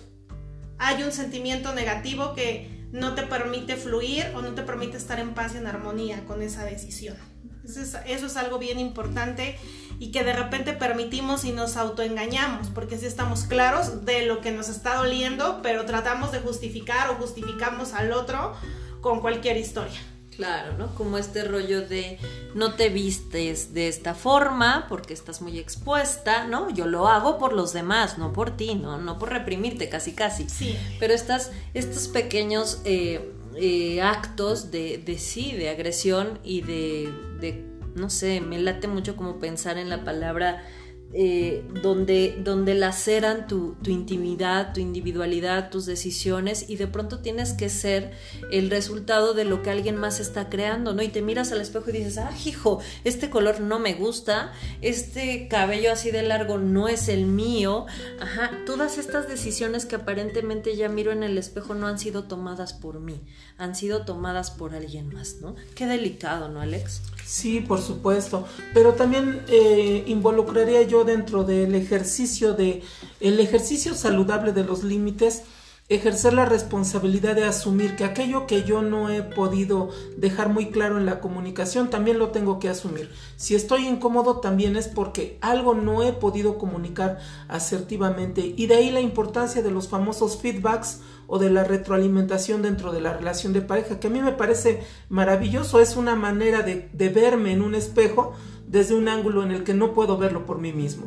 Hay 0.79 1.03
un 1.03 1.13
sentimiento 1.13 1.75
negativo 1.75 2.35
que 2.35 2.89
no 2.93 3.15
te 3.15 3.23
permite 3.23 3.77
fluir 3.77 4.27
o 4.35 4.43
no 4.43 4.55
te 4.55 4.63
permite 4.63 4.97
estar 4.97 5.21
en 5.21 5.35
paz 5.35 5.55
y 5.55 5.59
en 5.59 5.67
armonía 5.67 6.25
con 6.27 6.43
esa 6.43 6.65
decisión. 6.65 7.17
Eso 7.65 8.27
es, 8.27 8.37
algo 8.37 8.59
bien 8.59 8.81
importante 8.81 9.59
y 9.99 10.11
que 10.11 10.25
de 10.25 10.33
repente 10.33 10.73
permitimos 10.73 11.45
y 11.45 11.53
nos 11.53 11.77
autoengañamos, 11.77 12.69
porque 12.69 12.99
si 12.99 13.07
estamos 13.07 13.45
claros 13.45 14.05
de 14.05 14.27
lo 14.27 14.41
que 14.41 14.51
nos 14.51 14.69
está 14.69 14.97
doliendo, 14.97 15.61
pero 15.63 15.85
tratamos 15.85 16.33
de 16.33 16.41
justificar 16.41 17.11
o 17.11 17.15
justificamos 17.17 17.93
al 17.93 18.13
otro 18.13 18.55
con 19.01 19.21
cualquier 19.21 19.57
historia. 19.57 20.01
Claro, 20.40 20.73
¿no? 20.78 20.94
Como 20.94 21.18
este 21.18 21.44
rollo 21.44 21.82
de 21.82 22.18
no 22.54 22.73
te 22.73 22.88
vistes 22.88 23.75
de 23.75 23.88
esta 23.88 24.14
forma 24.14 24.87
porque 24.88 25.12
estás 25.12 25.42
muy 25.42 25.59
expuesta, 25.59 26.47
¿no? 26.47 26.70
Yo 26.70 26.87
lo 26.87 27.09
hago 27.09 27.37
por 27.37 27.52
los 27.52 27.75
demás, 27.75 28.16
no 28.16 28.32
por 28.32 28.56
ti, 28.56 28.75
¿no? 28.75 28.97
No 28.97 29.18
por 29.18 29.28
reprimirte, 29.28 29.90
casi, 29.90 30.12
casi. 30.12 30.49
Sí. 30.49 30.78
Pero 30.99 31.12
estas, 31.12 31.50
estos 31.75 32.09
pequeños 32.09 32.80
eh, 32.87 33.35
eh, 33.54 34.00
actos 34.00 34.70
de, 34.70 34.97
de, 34.97 35.18
sí, 35.18 35.52
de 35.52 35.68
agresión 35.68 36.38
y 36.42 36.62
de, 36.62 37.12
de, 37.38 37.62
no 37.94 38.09
sé, 38.09 38.40
me 38.40 38.59
late 38.59 38.88
mucho 38.88 39.16
como 39.16 39.40
pensar 39.40 39.76
en 39.76 39.90
la 39.90 40.04
palabra 40.04 40.64
eh, 41.12 41.64
donde, 41.83 42.38
donde 42.45 42.75
laceran 42.75 43.49
tu, 43.49 43.75
tu, 43.83 43.90
intimidad, 43.90 44.73
tu 44.73 44.79
individualidad, 44.79 45.69
tus 45.69 45.85
decisiones 45.85 46.71
y 46.71 46.76
de 46.76 46.87
pronto 46.87 47.19
tienes 47.19 47.52
que 47.52 47.69
ser 47.69 48.12
el 48.52 48.71
resultado 48.71 49.35
de 49.35 49.45
lo 49.45 49.61
que 49.61 49.71
alguien 49.71 49.97
más 49.97 50.21
está 50.21 50.49
creando, 50.49 50.95
¿no? 50.95 51.02
Y 51.02 51.09
te 51.09 51.21
miras 51.21 51.50
al 51.50 51.61
espejo 51.61 51.90
y 51.90 51.95
dices, 51.95 52.19
ah, 52.19 52.31
hijo, 52.45 52.81
este 53.02 53.29
color 53.29 53.59
no 53.59 53.81
me 53.81 53.95
gusta, 53.95 54.52
este 54.83 55.49
cabello 55.49 55.90
así 55.90 56.12
de 56.12 56.23
largo 56.23 56.59
no 56.59 56.87
es 56.87 57.09
el 57.09 57.26
mío, 57.26 57.87
ajá, 58.21 58.52
todas 58.64 58.97
estas 58.97 59.29
decisiones 59.29 59.87
que 59.87 59.97
aparentemente 59.97 60.76
ya 60.76 60.88
miro 60.88 61.11
en 61.11 61.25
el 61.25 61.38
espejo 61.38 61.75
no 61.75 61.88
han 61.88 61.99
sido 61.99 62.25
tomadas 62.25 62.73
por 62.73 63.00
mí, 63.00 63.21
han 63.59 63.75
sido 63.75 64.05
tomadas 64.05 64.52
por 64.52 64.76
alguien 64.76 65.12
más, 65.12 65.38
¿no? 65.40 65.57
Qué 65.75 65.87
delicado, 65.87 66.49
¿no, 66.49 66.61
Alex? 66.61 67.02
Sí, 67.25 67.61
por 67.61 67.81
supuesto, 67.81 68.47
pero 68.75 68.95
también 68.95 69.43
eh, 69.49 70.05
involucraría 70.07 70.83
yo 70.83 71.05
dentro 71.05 71.45
del 71.45 71.75
ejercicio 71.75 72.55
de 72.55 72.83
el 73.21 73.39
ejercicio 73.41 73.95
saludable 73.95 74.53
de 74.53 74.65
los 74.65 74.83
límites 74.83 75.45
ejercer 75.91 76.33
la 76.35 76.45
responsabilidad 76.45 77.35
de 77.35 77.45
asumir 77.45 77.97
que 77.97 78.05
aquello 78.05 78.47
que 78.47 78.62
yo 78.62 78.81
no 78.81 79.11
he 79.11 79.23
podido 79.23 79.91
dejar 80.17 80.49
muy 80.49 80.71
claro 80.71 80.99
en 80.99 81.05
la 81.05 81.19
comunicación 81.19 81.91
también 81.91 82.21
lo 82.21 82.31
tengo 82.31 82.61
que 82.61 82.69
asumir. 82.69 83.11
Si 83.37 83.57
estoy 83.57 83.89
incómodo 83.89 84.39
también 84.39 84.77
es 84.77 84.87
porque 84.87 85.37
algo 85.41 85.75
no 85.75 86.05
he 86.05 86.12
podido 86.12 86.59
comunicar 86.59 87.19
asertivamente 87.49 88.55
y 88.57 88.69
de 88.69 88.77
ahí 88.77 88.91
la 88.93 89.00
importancia 89.00 89.62
de 89.62 89.73
los 89.73 89.89
famosos 89.89 90.41
feedbacks 90.41 91.00
o 91.33 91.39
de 91.39 91.49
la 91.49 91.63
retroalimentación 91.63 92.61
dentro 92.61 92.91
de 92.93 93.01
la 93.01 93.13
relación 93.13 93.53
de 93.53 93.63
pareja 93.63 94.01
que 94.01 94.09
a 94.09 94.11
mí 94.11 94.21
me 94.21 94.33
parece 94.33 94.83
maravilloso, 95.09 95.81
es 95.81 95.95
una 95.95 96.17
manera 96.17 96.63
de, 96.63 97.09
verme 97.09 97.53
en 97.53 97.63
un 97.63 97.77
espejo 97.77 98.35
desde 98.67 98.95
un 98.95 99.09
ángulo 99.09 99.45
en 99.45 99.53
el 99.53 99.63
que 99.63 99.73
no 99.73 99.95
puedo 99.95 100.19
verlo 100.19 100.45
por 100.45 100.59
mí 100.59 100.73
mismo 100.73 101.07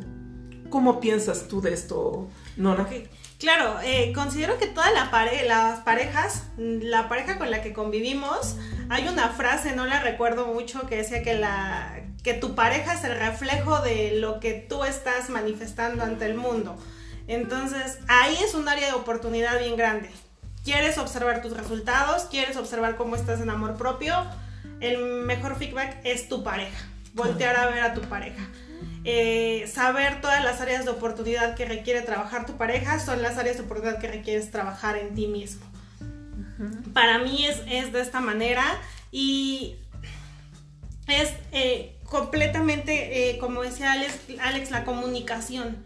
cómo 0.69 0.99
piensas 0.99 1.47
tú 1.47 1.61
de 1.61 1.71
esto, 1.71 2.27
Nora? 2.57 2.87
Claro, 3.37 3.79
eh, 3.83 4.11
considero 4.15 4.57
que 4.57 4.65
todas 4.65 4.91
las 4.91 5.09
parejas, 5.81 6.45
la 6.57 7.07
pareja 7.07 7.37
con 7.37 7.51
la 7.51 7.61
que 7.61 7.73
convivimos, 7.73 8.55
hay 8.89 9.07
una 9.07 9.29
frase, 9.29 9.75
no 9.75 9.85
la 9.85 10.01
recuerdo 10.01 10.47
mucho, 10.47 10.87
que 10.87 10.97
decía 10.97 11.21
que, 11.21 11.35
la, 11.35 12.01
que 12.23 12.33
tu 12.33 12.55
pareja 12.55 12.95
es 12.95 13.03
el 13.03 13.19
reflejo 13.19 13.81
de 13.81 14.13
lo 14.15 14.39
que 14.39 14.53
tú 14.67 14.83
estás 14.83 15.29
manifestando 15.29 16.03
ante 16.03 16.25
el 16.25 16.33
mundo. 16.33 16.75
Entonces, 17.27 17.99
ahí 18.07 18.37
es 18.43 18.53
un 18.53 18.67
área 18.67 18.87
de 18.87 18.93
oportunidad 18.93 19.59
bien 19.59 19.77
grande. 19.77 20.09
¿Quieres 20.63 20.97
observar 20.97 21.41
tus 21.41 21.55
resultados? 21.55 22.23
¿Quieres 22.23 22.57
observar 22.57 22.95
cómo 22.95 23.15
estás 23.15 23.41
en 23.41 23.49
amor 23.49 23.75
propio? 23.75 24.15
El 24.79 25.23
mejor 25.25 25.57
feedback 25.57 25.97
es 26.03 26.29
tu 26.29 26.43
pareja. 26.43 26.85
Voltear 27.13 27.55
a 27.57 27.67
ver 27.67 27.83
a 27.83 27.93
tu 27.93 28.01
pareja. 28.01 28.41
Eh, 29.05 29.69
saber 29.73 30.21
todas 30.21 30.43
las 30.43 30.61
áreas 30.61 30.85
de 30.85 30.91
oportunidad 30.91 31.55
que 31.55 31.65
requiere 31.65 32.01
trabajar 32.01 32.45
tu 32.45 32.55
pareja 32.55 32.99
son 32.99 33.21
las 33.21 33.37
áreas 33.37 33.57
de 33.57 33.63
oportunidad 33.63 33.99
que 33.99 34.07
requieres 34.07 34.51
trabajar 34.51 34.97
en 34.97 35.13
ti 35.13 35.27
mismo. 35.27 35.65
Para 36.93 37.19
mí 37.19 37.45
es, 37.45 37.61
es, 37.67 37.91
de 37.91 38.01
esta 38.01 38.21
manera 38.21 38.63
y 39.11 39.75
es 41.07 41.33
eh, 41.51 41.97
completamente, 42.05 43.29
eh, 43.29 43.37
como 43.37 43.63
decía 43.63 43.91
Alex, 43.91 44.13
Alex, 44.39 44.71
la 44.71 44.85
comunicación. 44.85 45.83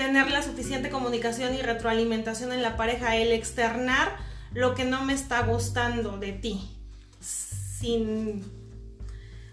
Tener 0.00 0.30
la 0.30 0.40
suficiente 0.40 0.88
comunicación 0.88 1.54
y 1.54 1.60
retroalimentación 1.60 2.52
en 2.52 2.62
la 2.62 2.78
pareja, 2.78 3.16
el 3.16 3.32
externar 3.32 4.16
lo 4.54 4.74
que 4.74 4.86
no 4.86 5.04
me 5.04 5.12
está 5.12 5.42
gustando 5.42 6.16
de 6.16 6.32
ti. 6.32 6.74
Sin 7.20 8.42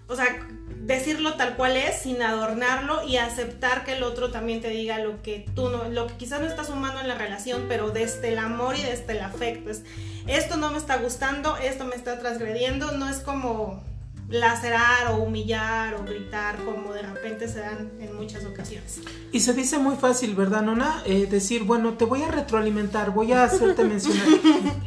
o 0.07 0.15
sea, 0.15 0.47
decirlo 0.83 1.33
tal 1.33 1.57
cual 1.57 1.75
es, 1.75 2.03
sin 2.03 2.21
adornarlo 2.21 3.05
y 3.05 3.17
aceptar 3.17 3.83
que 3.83 3.97
el 3.97 4.03
otro 4.03 4.31
también 4.31 4.61
te 4.61 4.69
diga 4.69 4.99
lo 4.99 5.21
que 5.21 5.45
tú 5.53 5.69
no, 5.69 5.89
lo 5.89 6.07
que 6.07 6.13
quizás 6.15 6.39
no 6.39 6.47
estás 6.47 6.67
sumando 6.67 7.01
en 7.01 7.09
la 7.09 7.15
relación, 7.15 7.65
pero 7.67 7.89
desde 7.89 8.29
el 8.29 8.37
amor 8.37 8.77
y 8.77 8.83
desde 8.83 9.11
el 9.11 9.19
afecto. 9.19 9.69
Es, 9.69 9.83
esto 10.27 10.55
no 10.55 10.71
me 10.71 10.77
está 10.77 10.95
gustando, 10.95 11.57
esto 11.57 11.83
me 11.83 11.97
está 11.97 12.19
transgrediendo, 12.19 12.93
no 12.93 13.09
es 13.09 13.17
como 13.17 13.83
lacerar 14.29 15.11
o 15.11 15.23
humillar 15.23 15.95
o 15.95 16.03
gritar 16.03 16.57
como 16.65 16.93
de 16.93 17.01
repente 17.01 17.47
se 17.47 17.59
dan 17.59 17.91
en 17.99 18.15
muchas 18.15 18.45
ocasiones. 18.45 18.99
Y 19.31 19.39
se 19.39 19.53
dice 19.53 19.77
muy 19.79 19.95
fácil, 19.95 20.35
¿verdad, 20.35 20.63
Nona? 20.63 21.01
Eh, 21.05 21.27
decir, 21.29 21.63
bueno, 21.63 21.93
te 21.93 22.05
voy 22.05 22.23
a 22.23 22.27
retroalimentar, 22.27 23.11
voy 23.11 23.31
a 23.31 23.43
hacerte 23.43 23.83
mencionar 23.85 24.27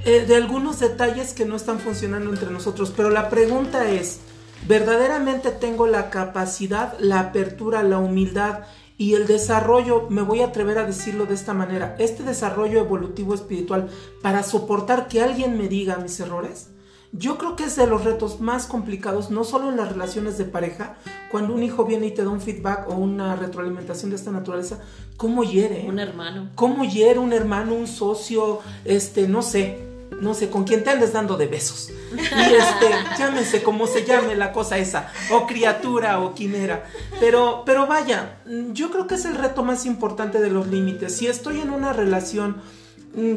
eh, 0.04 0.24
de 0.26 0.36
algunos 0.36 0.80
detalles 0.80 1.32
que 1.32 1.46
no 1.46 1.56
están 1.56 1.78
funcionando 1.78 2.30
entre 2.30 2.50
nosotros, 2.50 2.92
pero 2.94 3.08
la 3.08 3.30
pregunta 3.30 3.90
es, 3.90 4.20
verdaderamente 4.68 5.50
tengo 5.50 5.86
la 5.86 6.10
capacidad, 6.10 6.98
la 6.98 7.20
apertura, 7.20 7.82
la 7.82 7.98
humildad 7.98 8.60
y 8.98 9.14
el 9.14 9.26
desarrollo, 9.26 10.08
me 10.10 10.20
voy 10.20 10.42
a 10.42 10.48
atrever 10.48 10.76
a 10.76 10.84
decirlo 10.84 11.24
de 11.24 11.34
esta 11.34 11.54
manera, 11.54 11.96
este 11.98 12.22
desarrollo 12.22 12.80
evolutivo 12.80 13.34
espiritual 13.34 13.88
para 14.20 14.42
soportar 14.42 15.08
que 15.08 15.22
alguien 15.22 15.56
me 15.56 15.68
diga 15.68 15.96
mis 15.96 16.20
errores, 16.20 16.68
yo 17.12 17.38
creo 17.38 17.56
que 17.56 17.64
es 17.64 17.76
de 17.76 17.86
los 17.86 18.04
retos 18.04 18.40
más 18.40 18.66
complicados, 18.66 19.30
no 19.30 19.44
solo 19.44 19.70
en 19.70 19.76
las 19.76 19.90
relaciones 19.90 20.38
de 20.38 20.44
pareja, 20.44 20.96
cuando 21.30 21.54
un 21.54 21.62
hijo 21.62 21.84
viene 21.84 22.06
y 22.06 22.10
te 22.12 22.22
da 22.22 22.30
un 22.30 22.40
feedback 22.40 22.88
o 22.88 22.94
una 22.94 23.34
retroalimentación 23.36 24.10
de 24.10 24.16
esta 24.16 24.30
naturaleza, 24.30 24.78
¿cómo 25.16 25.42
hiere? 25.42 25.86
Un 25.88 25.98
hermano. 25.98 26.50
¿Cómo 26.54 26.84
hiere 26.84 27.18
un 27.18 27.32
hermano, 27.32 27.74
un 27.74 27.88
socio, 27.88 28.60
este, 28.84 29.26
no 29.26 29.42
sé, 29.42 29.90
no 30.20 30.34
sé, 30.34 30.50
con 30.50 30.64
quién 30.64 30.84
te 30.84 30.90
andes 30.90 31.12
dando 31.12 31.36
de 31.36 31.46
besos. 31.46 31.90
Y 32.12 32.14
este, 32.14 32.90
llámese 33.18 33.62
como 33.62 33.86
se 33.86 34.04
llame 34.04 34.36
la 34.36 34.52
cosa 34.52 34.78
esa, 34.78 35.10
o 35.32 35.46
criatura 35.46 36.20
o 36.20 36.34
quimera. 36.34 36.84
Pero, 37.18 37.62
pero 37.64 37.86
vaya, 37.86 38.38
yo 38.72 38.90
creo 38.90 39.06
que 39.06 39.14
es 39.14 39.24
el 39.24 39.34
reto 39.34 39.62
más 39.62 39.86
importante 39.86 40.40
de 40.40 40.50
los 40.50 40.68
límites. 40.68 41.16
Si 41.16 41.26
estoy 41.26 41.60
en 41.60 41.70
una 41.70 41.92
relación 41.92 42.56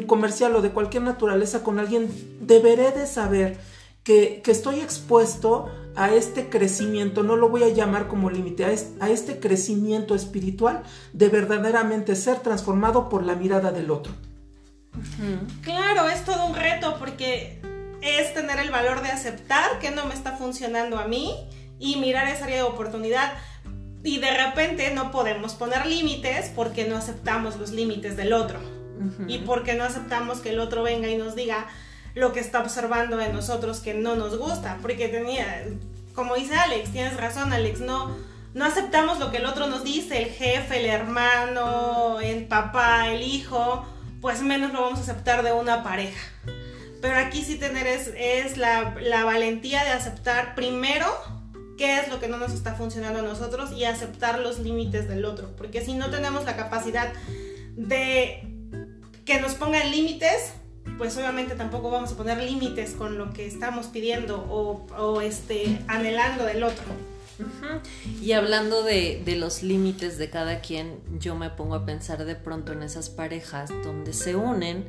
comercial 0.06 0.54
o 0.56 0.62
de 0.62 0.70
cualquier 0.70 1.02
naturaleza 1.02 1.62
con 1.62 1.78
alguien, 1.78 2.08
deberé 2.40 2.92
de 2.92 3.06
saber 3.06 3.58
que, 4.04 4.42
estoy 4.46 4.80
expuesto 4.80 5.70
a 5.96 6.12
este 6.12 6.48
crecimiento, 6.48 7.22
no 7.22 7.36
lo 7.36 7.48
voy 7.48 7.62
a 7.62 7.68
llamar 7.68 8.06
como 8.06 8.30
límite, 8.30 8.64
a 8.64 9.10
este 9.10 9.40
crecimiento 9.40 10.14
espiritual 10.14 10.82
de 11.12 11.28
verdaderamente 11.28 12.14
ser 12.14 12.40
transformado 12.40 13.08
por 13.08 13.24
la 13.24 13.34
mirada 13.34 13.72
del 13.72 13.90
otro. 13.90 14.12
Claro, 15.62 16.08
es 16.08 16.24
todo 16.24 16.46
un 16.46 16.54
reto 16.54 16.96
porque 16.98 17.60
es 18.00 18.34
tener 18.34 18.58
el 18.58 18.70
valor 18.70 19.02
de 19.02 19.08
aceptar 19.08 19.78
que 19.80 19.90
no 19.90 20.04
me 20.06 20.14
está 20.14 20.36
funcionando 20.36 20.98
a 20.98 21.06
mí 21.06 21.34
y 21.78 21.96
mirar 21.96 22.28
esa 22.28 22.44
área 22.44 22.56
de 22.56 22.62
oportunidad. 22.62 23.32
Y 24.04 24.18
de 24.18 24.30
repente 24.36 24.92
no 24.94 25.10
podemos 25.10 25.54
poner 25.54 25.86
límites 25.86 26.52
porque 26.54 26.86
no 26.86 26.96
aceptamos 26.96 27.56
los 27.56 27.70
límites 27.70 28.16
del 28.16 28.34
otro. 28.34 28.60
Y 29.26 29.38
porque 29.38 29.74
no 29.74 29.84
aceptamos 29.84 30.38
que 30.38 30.50
el 30.50 30.60
otro 30.60 30.82
venga 30.82 31.08
y 31.08 31.16
nos 31.16 31.34
diga 31.34 31.66
lo 32.14 32.32
que 32.32 32.40
está 32.40 32.60
observando 32.60 33.16
de 33.16 33.32
nosotros 33.32 33.80
que 33.80 33.94
no 33.94 34.16
nos 34.16 34.38
gusta. 34.38 34.78
Porque 34.80 35.08
tenía, 35.08 35.64
como 36.14 36.34
dice 36.34 36.54
Alex, 36.54 36.90
tienes 36.92 37.16
razón 37.16 37.52
Alex, 37.52 37.80
no, 37.80 38.16
no 38.54 38.64
aceptamos 38.64 39.18
lo 39.18 39.30
que 39.30 39.38
el 39.38 39.46
otro 39.46 39.66
nos 39.66 39.84
dice, 39.84 40.22
el 40.22 40.30
jefe, 40.30 40.80
el 40.80 40.86
hermano, 40.86 42.20
el 42.20 42.46
papá, 42.46 43.08
el 43.08 43.22
hijo 43.22 43.84
pues 44.24 44.40
menos 44.40 44.72
lo 44.72 44.80
vamos 44.80 45.00
a 45.00 45.02
aceptar 45.02 45.42
de 45.42 45.52
una 45.52 45.82
pareja. 45.82 46.18
Pero 47.02 47.18
aquí 47.18 47.42
sí 47.42 47.56
tener 47.56 47.86
es, 47.86 48.56
la, 48.56 48.94
valentía 49.22 49.84
de 49.84 49.90
aceptar 49.90 50.54
primero 50.54 51.06
qué 51.76 52.00
es 52.00 52.08
lo 52.08 52.18
que 52.20 52.28
no 52.28 52.38
nos 52.38 52.54
está 52.54 52.72
funcionando 52.72 53.18
a 53.18 53.22
nosotros 53.22 53.72
y 53.72 53.84
aceptar 53.84 54.38
los 54.38 54.60
límites 54.60 55.08
del 55.08 55.26
otro. 55.26 55.54
Porque 55.58 55.84
si 55.84 55.92
no 55.92 56.08
tenemos 56.08 56.46
la 56.46 56.56
capacidad 56.56 57.12
de 57.76 58.48
que 59.24 59.40
nos 59.40 59.54
pongan 59.54 59.90
límites, 59.90 60.52
pues 60.98 61.16
obviamente 61.16 61.54
tampoco 61.54 61.90
vamos 61.90 62.12
a 62.12 62.16
poner 62.16 62.42
límites 62.42 62.92
con 62.92 63.18
lo 63.18 63.32
que 63.32 63.46
estamos 63.46 63.86
pidiendo 63.86 64.46
o, 64.50 64.86
o 64.96 65.20
este, 65.20 65.78
anhelando 65.88 66.44
del 66.44 66.62
otro. 66.62 66.84
Y 68.22 68.32
hablando 68.32 68.82
de, 68.82 69.22
los 69.36 69.62
límites 69.62 70.18
de 70.18 70.30
cada 70.30 70.60
quien, 70.60 71.00
yo 71.18 71.34
me 71.34 71.50
pongo 71.50 71.74
a 71.74 71.84
pensar 71.84 72.24
de 72.24 72.36
pronto 72.36 72.72
en 72.72 72.82
esas 72.82 73.10
parejas 73.10 73.70
donde 73.82 74.12
se 74.12 74.36
unen 74.36 74.84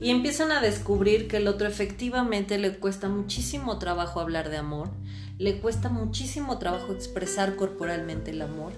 y 0.00 0.10
empiezan 0.10 0.50
a 0.50 0.60
descubrir 0.60 1.28
que 1.28 1.36
el 1.36 1.46
otro 1.46 1.66
efectivamente 1.68 2.58
le 2.58 2.76
cuesta 2.78 3.08
muchísimo 3.08 3.78
trabajo 3.78 4.20
hablar 4.20 4.50
de 4.50 4.56
amor, 4.56 4.90
le 5.38 5.58
cuesta 5.58 5.88
muchísimo 5.88 6.58
trabajo 6.58 6.92
expresar 6.92 7.56
corporalmente 7.56 8.30
el 8.30 8.42
amor 8.42 8.72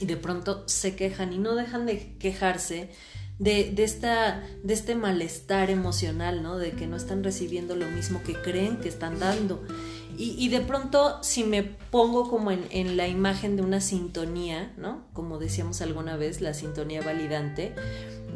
y 0.00 0.06
de 0.06 0.16
pronto 0.16 0.64
se 0.66 0.96
quejan 0.96 1.32
y 1.32 1.38
no 1.38 1.54
dejan 1.54 1.86
de 1.86 2.16
quejarse 2.18 2.90
de, 3.38 3.74
esta, 3.78 4.42
de 4.62 4.74
este 4.74 4.94
malestar 4.94 5.70
emocional, 5.70 6.42
¿no? 6.42 6.58
De 6.58 6.72
que 6.72 6.86
no 6.86 6.96
están 6.96 7.24
recibiendo 7.24 7.74
lo 7.76 7.88
mismo 7.88 8.22
que 8.22 8.34
creen 8.34 8.78
que 8.78 8.88
están 8.88 9.18
dando. 9.18 9.62
Y, 10.18 10.50
de 10.50 10.60
pronto, 10.60 11.22
si 11.22 11.42
me 11.42 11.62
pongo 11.62 12.28
como 12.28 12.50
en, 12.50 12.96
la 12.98 13.08
imagen 13.08 13.56
de 13.56 13.62
una 13.62 13.80
sintonía, 13.80 14.74
¿no? 14.76 15.06
Como 15.14 15.38
decíamos 15.38 15.80
alguna 15.80 16.16
vez, 16.16 16.42
la 16.42 16.52
sintonía 16.52 17.00
validante, 17.00 17.74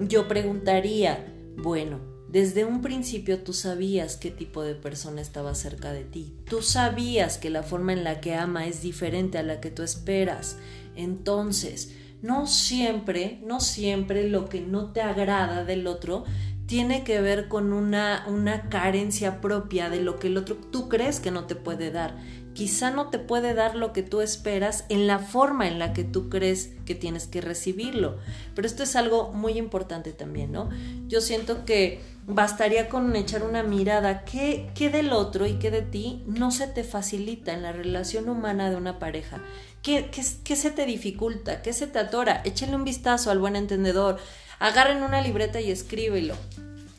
yo 0.01 0.27
preguntaría, 0.27 1.33
bueno, 1.57 2.01
desde 2.29 2.65
un 2.65 2.81
principio 2.81 3.43
tú 3.43 3.53
sabías 3.53 4.17
qué 4.17 4.31
tipo 4.31 4.63
de 4.63 4.75
persona 4.75 5.21
estaba 5.21 5.55
cerca 5.55 5.93
de 5.93 6.05
ti. 6.05 6.35
Tú 6.49 6.63
sabías 6.63 7.37
que 7.37 7.51
la 7.51 7.63
forma 7.63 7.93
en 7.93 8.05
la 8.05 8.21
que 8.21 8.35
ama 8.35 8.67
es 8.67 8.81
diferente 8.81 9.37
a 9.37 9.43
la 9.43 9.61
que 9.61 9.71
tú 9.71 9.83
esperas. 9.83 10.57
Entonces, 10.97 11.93
no 12.23 12.47
siempre, 12.47 13.41
no 13.45 13.61
siempre 13.61 14.29
lo 14.29 14.49
que 14.49 14.61
no 14.61 14.93
te 14.93 15.03
agrada 15.03 15.65
del 15.65 15.87
otro 15.87 16.25
tiene 16.67 17.05
que 17.05 17.21
ver 17.21 17.49
con 17.49 17.73
una, 17.73 18.25
una 18.29 18.69
carencia 18.69 19.41
propia 19.41 19.89
de 19.89 20.01
lo 20.01 20.19
que 20.19 20.27
el 20.27 20.37
otro 20.37 20.57
tú 20.57 20.89
crees 20.89 21.21
que 21.21 21.31
no 21.31 21.45
te 21.45 21.55
puede 21.55 21.91
dar. 21.91 22.17
Quizá 22.55 22.91
no 22.91 23.11
te 23.11 23.19
puede 23.19 23.55
dar 23.55 23.77
lo 23.77 23.93
que 23.93 24.03
tú 24.03 24.21
esperas 24.21 24.87
en 24.89 25.07
la 25.07 25.19
forma 25.19 25.69
en 25.69 25.79
la 25.79 25.93
que 25.93 26.05
tú 26.05 26.31
crees 26.31 26.73
que 26.87 26.95
tienes 26.95 27.27
que 27.27 27.43
recibirlo. 27.43 28.19
Pero 28.55 28.67
esto 28.67 28.83
es 28.83 28.97
algo 28.97 29.33
muy 29.33 29.59
importante 29.59 30.13
también, 30.13 30.53
¿no? 30.53 30.71
Yo 31.07 31.21
siento 31.21 31.67
que 31.67 32.01
bastaría 32.27 32.89
con 32.89 33.15
echar 33.15 33.43
una 33.43 33.63
mirada 33.63 34.25
qué, 34.25 34.71
qué 34.75 34.89
del 34.91 35.13
otro 35.13 35.47
y 35.47 35.59
qué 35.59 35.71
de 35.71 35.83
ti 35.83 36.25
no 36.27 36.51
se 36.51 36.67
te 36.67 36.83
facilita 36.83 37.53
en 37.53 37.63
la 37.63 37.73
relación 37.73 38.29
humana 38.29 38.71
de 38.71 38.77
una 38.77 38.99
pareja. 38.99 39.43
¿Qué, 39.87 40.57
se 40.57 40.71
te 40.73 40.85
dificulta? 40.85 41.63
¿Qué 41.63 41.73
se 41.73 41.87
te 41.87 42.01
atora? 42.01 42.43
Échale 42.45 42.75
un 42.75 42.83
vistazo 42.83 43.31
al 43.31 43.39
buen 43.39 43.55
entendedor 43.55 44.19
Agarren 44.59 45.05
una 45.05 45.21
libreta 45.21 45.61
y 45.61 45.71
escríbelo. 45.71 46.35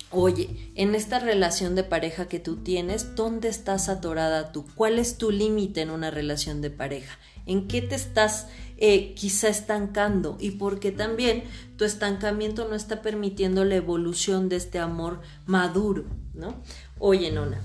Oye, 0.09 0.71
en 0.75 0.95
esta 0.95 1.19
relación 1.19 1.75
de 1.75 1.83
pareja 1.83 2.29
que 2.29 2.39
tú 2.39 2.57
tienes, 2.57 3.15
¿dónde 3.15 3.49
estás 3.49 3.89
atorada 3.89 4.53
tú? 4.53 4.65
¿Cuál 4.75 4.99
es 4.99 5.17
tu 5.17 5.31
límite 5.31 5.81
en 5.81 5.89
una 5.89 6.11
relación 6.11 6.61
de 6.61 6.69
pareja? 6.69 7.19
¿En 7.45 7.67
qué 7.67 7.81
te 7.81 7.95
estás 7.95 8.47
eh, 8.77 9.13
quizá 9.15 9.49
estancando? 9.49 10.37
Y 10.39 10.51
porque 10.51 10.93
también 10.93 11.43
tu 11.75 11.83
estancamiento 11.83 12.69
no 12.69 12.75
está 12.75 13.01
permitiendo 13.01 13.65
la 13.65 13.75
evolución 13.75 14.47
de 14.47 14.55
este 14.55 14.79
amor 14.79 15.19
maduro, 15.45 16.05
¿no? 16.33 16.61
Oye, 16.99 17.31
Nona, 17.31 17.59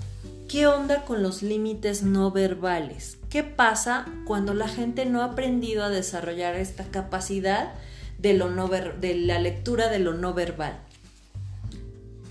¿qué 0.53 0.67
onda 0.67 1.03
con 1.03 1.23
los 1.23 1.41
límites 1.41 2.03
no 2.03 2.29
verbales? 2.29 3.17
¿Qué 3.31 3.43
pasa 3.43 4.05
cuando 4.23 4.53
la 4.53 4.67
gente 4.67 5.07
no 5.07 5.23
ha 5.23 5.25
aprendido 5.31 5.83
a 5.83 5.89
desarrollar 5.89 6.53
esta 6.53 6.83
capacidad 6.83 7.73
de, 8.19 8.35
lo 8.35 8.51
no 8.51 8.67
de 8.67 9.15
la 9.15 9.39
lectura 9.39 9.89
de 9.89 9.97
lo 9.97 10.13
no 10.13 10.35
verbal. 10.35 10.79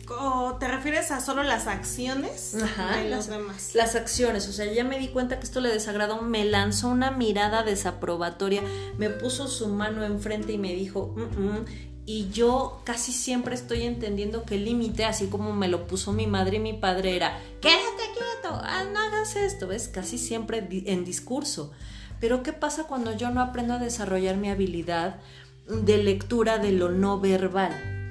¿O 0.09 0.57
te 0.61 0.69
refieres 0.69 1.11
a 1.11 1.19
solo 1.19 1.43
las 1.43 1.67
acciones 1.67 2.55
Ajá, 2.63 2.99
de 2.99 3.11
las, 3.11 3.27
demás? 3.27 3.75
las 3.75 3.97
acciones, 3.97 4.49
o 4.49 4.53
sea, 4.53 4.73
ya 4.73 4.85
me 4.85 5.01
di 5.01 5.09
cuenta 5.09 5.41
que 5.41 5.45
esto 5.45 5.61
le 5.61 5.71
desagradó, 5.71 6.23
me 6.23 6.45
lanzó 6.45 6.91
una 6.91 7.11
mirada 7.11 7.65
desaprobatoria, 7.65 8.63
me 8.99 9.11
puso 9.11 9.49
su 9.49 9.67
mano 9.67 10.05
enfrente 10.05 10.53
y 10.53 10.59
me 10.59 10.73
dijo, 10.75 11.13
"Mm, 11.17 11.41
mm", 11.45 11.65
y 12.05 12.31
yo 12.31 12.81
casi 12.85 13.13
siempre 13.13 13.55
estoy 13.55 13.83
entendiendo 13.83 14.45
que 14.45 14.57
el 14.57 14.65
límite, 14.65 15.05
así 15.05 15.29
como 15.29 15.53
me 15.53 15.69
lo 15.69 15.87
puso 15.87 16.13
mi 16.13 16.27
madre 16.27 16.57
y 16.57 16.61
mi 16.61 16.73
padre, 16.73 17.15
era, 17.15 17.39
quédate 17.61 18.03
quieto, 18.13 18.61
ah, 18.63 18.85
no 18.93 18.99
hagas 18.99 19.37
esto, 19.37 19.69
¿ves? 19.69 19.89
Casi 19.89 20.19
siempre 20.19 20.67
en 20.87 21.05
discurso. 21.05 21.73
Pero 22.21 22.43
¿qué 22.43 22.53
pasa 22.53 22.85
cuando 22.85 23.17
yo 23.17 23.31
no 23.31 23.41
aprendo 23.41 23.75
a 23.75 23.79
desarrollar 23.79 24.37
mi 24.37 24.51
habilidad 24.51 25.21
de 25.67 25.99
lectura 25.99 26.59
de 26.59 26.73
lo 26.73 26.89
no 26.91 27.21
verbal? 27.21 28.02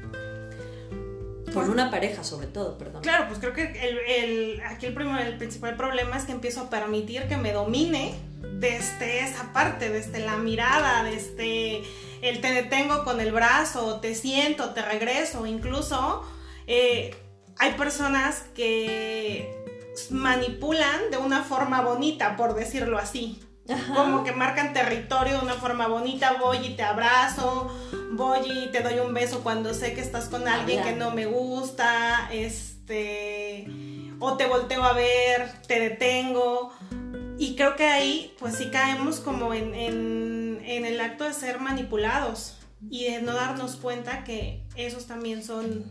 Con 1.54 1.70
una 1.70 1.92
pareja, 1.92 2.24
sobre 2.24 2.48
todo, 2.48 2.78
perdón. 2.78 3.02
Claro, 3.02 3.26
pues 3.28 3.40
creo 3.40 3.54
que 3.54 3.64
el, 3.64 3.98
el- 4.08 4.62
aquí 4.66 4.86
el, 4.86 4.94
primer- 4.94 5.26
el 5.28 5.38
principal 5.38 5.76
problema 5.76 6.18
es 6.18 6.24
que 6.24 6.32
empiezo 6.32 6.62
a 6.62 6.70
permitir 6.70 7.28
que 7.28 7.38
me 7.38 7.52
domine 7.54 8.14
desde 8.60 9.20
esa 9.24 9.52
parte, 9.54 9.90
desde 9.90 10.20
la 10.20 10.38
mirada, 10.38 11.04
desde 11.04 11.84
el 12.22 12.40
te 12.42 12.52
detengo 12.54 13.04
con 13.04 13.20
el 13.20 13.32
brazo, 13.32 14.00
te 14.00 14.14
siento, 14.16 14.70
te 14.74 14.82
regreso, 14.84 15.46
incluso 15.46 16.24
eh, 16.68 17.16
hay 17.58 17.74
personas 17.74 18.44
que 18.56 19.58
manipulan 20.10 21.10
de 21.12 21.18
una 21.18 21.44
forma 21.44 21.82
bonita, 21.82 22.36
por 22.36 22.54
decirlo 22.56 22.98
así. 22.98 23.42
Como 23.96 24.24
que 24.24 24.32
marcan 24.34 24.74
territorio 24.74 25.38
de 25.38 25.44
una 25.46 25.54
forma 25.54 25.88
bonita, 25.88 26.34
voy 26.42 26.58
y 26.66 26.76
te 26.76 26.84
abrazo, 26.84 27.72
voy 28.12 28.40
y 28.50 28.72
te 28.72 28.82
doy 28.82 29.00
un 29.00 29.14
beso 29.14 29.42
cuando 29.44 29.74
sé 29.74 29.94
que 29.94 30.02
estás 30.02 30.26
con 30.26 30.48
alguien 30.48 30.84
que 30.84 30.94
no 30.94 31.12
me 31.12 31.26
gusta, 31.26 32.30
este, 32.32 33.68
o 34.20 34.38
te 34.38 34.46
volteo 34.48 34.84
a 34.84 34.94
ver, 34.94 35.52
te 35.68 35.80
detengo. 35.80 36.72
Y 37.38 37.56
creo 37.56 37.76
que 37.76 37.86
ahí, 37.86 38.36
pues 38.40 38.56
sí 38.56 38.70
caemos 38.72 39.20
como 39.20 39.54
en, 39.54 39.74
en- 39.74 40.62
en 40.64 40.86
el 40.86 41.00
acto 41.02 41.24
de 41.24 41.34
ser 41.34 41.60
manipulados 41.60 42.58
y 42.90 43.06
de 43.06 43.22
no 43.22 43.34
darnos 43.34 43.76
cuenta 43.78 44.24
que 44.24 44.64
esos 44.76 45.08
también 45.08 45.44
son 45.44 45.86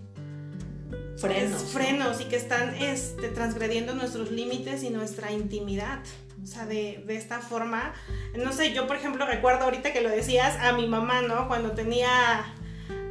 Frenos. 1.18 1.62
es 1.62 1.68
frenos 1.72 2.20
y 2.20 2.24
que 2.24 2.36
están 2.36 2.74
este, 2.76 3.28
transgrediendo 3.28 3.94
nuestros 3.94 4.30
límites 4.30 4.82
y 4.84 4.90
nuestra 4.90 5.32
intimidad. 5.32 5.98
O 6.42 6.46
sea, 6.46 6.66
de, 6.66 7.02
de 7.06 7.16
esta 7.16 7.38
forma, 7.40 7.92
no 8.34 8.52
sé, 8.52 8.72
yo 8.72 8.86
por 8.86 8.96
ejemplo 8.96 9.26
recuerdo 9.26 9.64
ahorita 9.64 9.92
que 9.92 10.00
lo 10.00 10.08
decías 10.08 10.56
a 10.60 10.72
mi 10.72 10.86
mamá, 10.88 11.20
¿no? 11.22 11.48
Cuando 11.48 11.72
tenía 11.72 12.44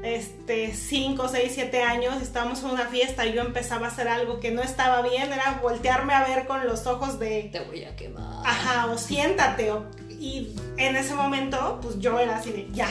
este 0.04 0.74
5, 0.74 1.28
6, 1.28 1.52
7 1.54 1.84
años, 1.84 2.22
estábamos 2.22 2.64
en 2.64 2.70
una 2.72 2.86
fiesta 2.88 3.26
y 3.26 3.34
yo 3.34 3.42
empezaba 3.42 3.88
a 3.88 3.90
hacer 3.92 4.08
algo 4.08 4.40
que 4.40 4.52
no 4.52 4.62
estaba 4.62 5.02
bien, 5.02 5.32
era 5.32 5.60
voltearme 5.62 6.14
a 6.14 6.24
ver 6.26 6.48
con 6.48 6.66
los 6.66 6.88
ojos 6.88 7.20
de, 7.20 7.50
Te 7.52 7.60
voy 7.62 7.84
a 7.84 7.96
quemar. 7.96 8.42
ajá, 8.46 8.88
o 8.88 8.98
siéntate. 8.98 9.72
o- 9.72 9.86
y 10.10 10.54
en 10.78 10.96
ese 10.98 11.14
momento, 11.16 11.80
pues 11.82 12.00
yo 12.00 12.20
era 12.20 12.38
así 12.38 12.52
de, 12.52 12.68
ya, 12.72 12.90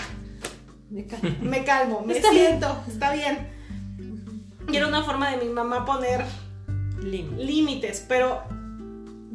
Me 0.90 1.07
ca- 1.07 1.18
me 1.42 1.64
calmo, 1.64 2.01
me 2.03 2.14
Está 2.14 2.31
bien. 2.31 2.46
siento, 2.46 2.83
está 2.88 3.12
bien. 3.12 3.48
Y 4.70 4.77
era 4.77 4.87
una 4.87 5.03
forma 5.03 5.31
de 5.31 5.38
mi 5.38 5.51
mamá 5.53 5.85
poner 5.85 6.24
Límite. 7.03 7.42
límites, 7.44 8.05
pero 8.09 8.42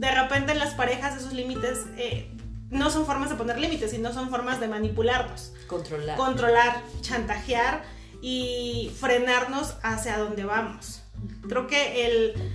de 0.04 0.12
repente 0.12 0.52
en 0.52 0.60
las 0.60 0.74
parejas 0.74 1.16
esos 1.16 1.32
límites 1.32 1.86
eh, 1.98 2.30
no 2.70 2.90
son 2.90 3.06
formas 3.06 3.30
de 3.30 3.36
poner 3.36 3.58
límites, 3.58 3.92
sino 3.92 4.12
son 4.12 4.30
formas 4.30 4.60
de 4.60 4.68
manipularnos, 4.68 5.54
Controlar. 5.68 6.18
controlar, 6.18 6.82
chantajear 7.00 7.84
y 8.22 8.92
frenarnos 9.00 9.76
hacia 9.82 10.18
donde 10.18 10.44
vamos. 10.44 11.04
Creo 11.48 11.68
que 11.68 12.06
el 12.06 12.52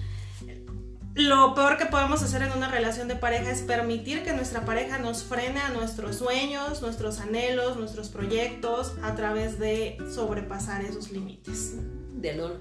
lo 1.14 1.54
peor 1.54 1.78
que 1.78 1.86
podemos 1.86 2.22
hacer 2.22 2.42
en 2.42 2.52
una 2.52 2.68
relación 2.68 3.08
de 3.08 3.16
pareja 3.16 3.50
es 3.50 3.62
permitir 3.62 4.22
que 4.22 4.34
nuestra 4.34 4.64
pareja 4.66 4.98
nos 4.98 5.24
frene 5.24 5.58
a 5.58 5.70
nuestros 5.70 6.16
sueños, 6.16 6.82
nuestros 6.82 7.18
anhelos, 7.18 7.76
nuestros 7.76 8.10
proyectos 8.10 8.94
a 9.02 9.14
través 9.14 9.58
de 9.58 9.96
sobrepasar 10.14 10.82
esos 10.82 11.10
límites. 11.10 11.76
De 12.20 12.34
lo- 12.34 12.56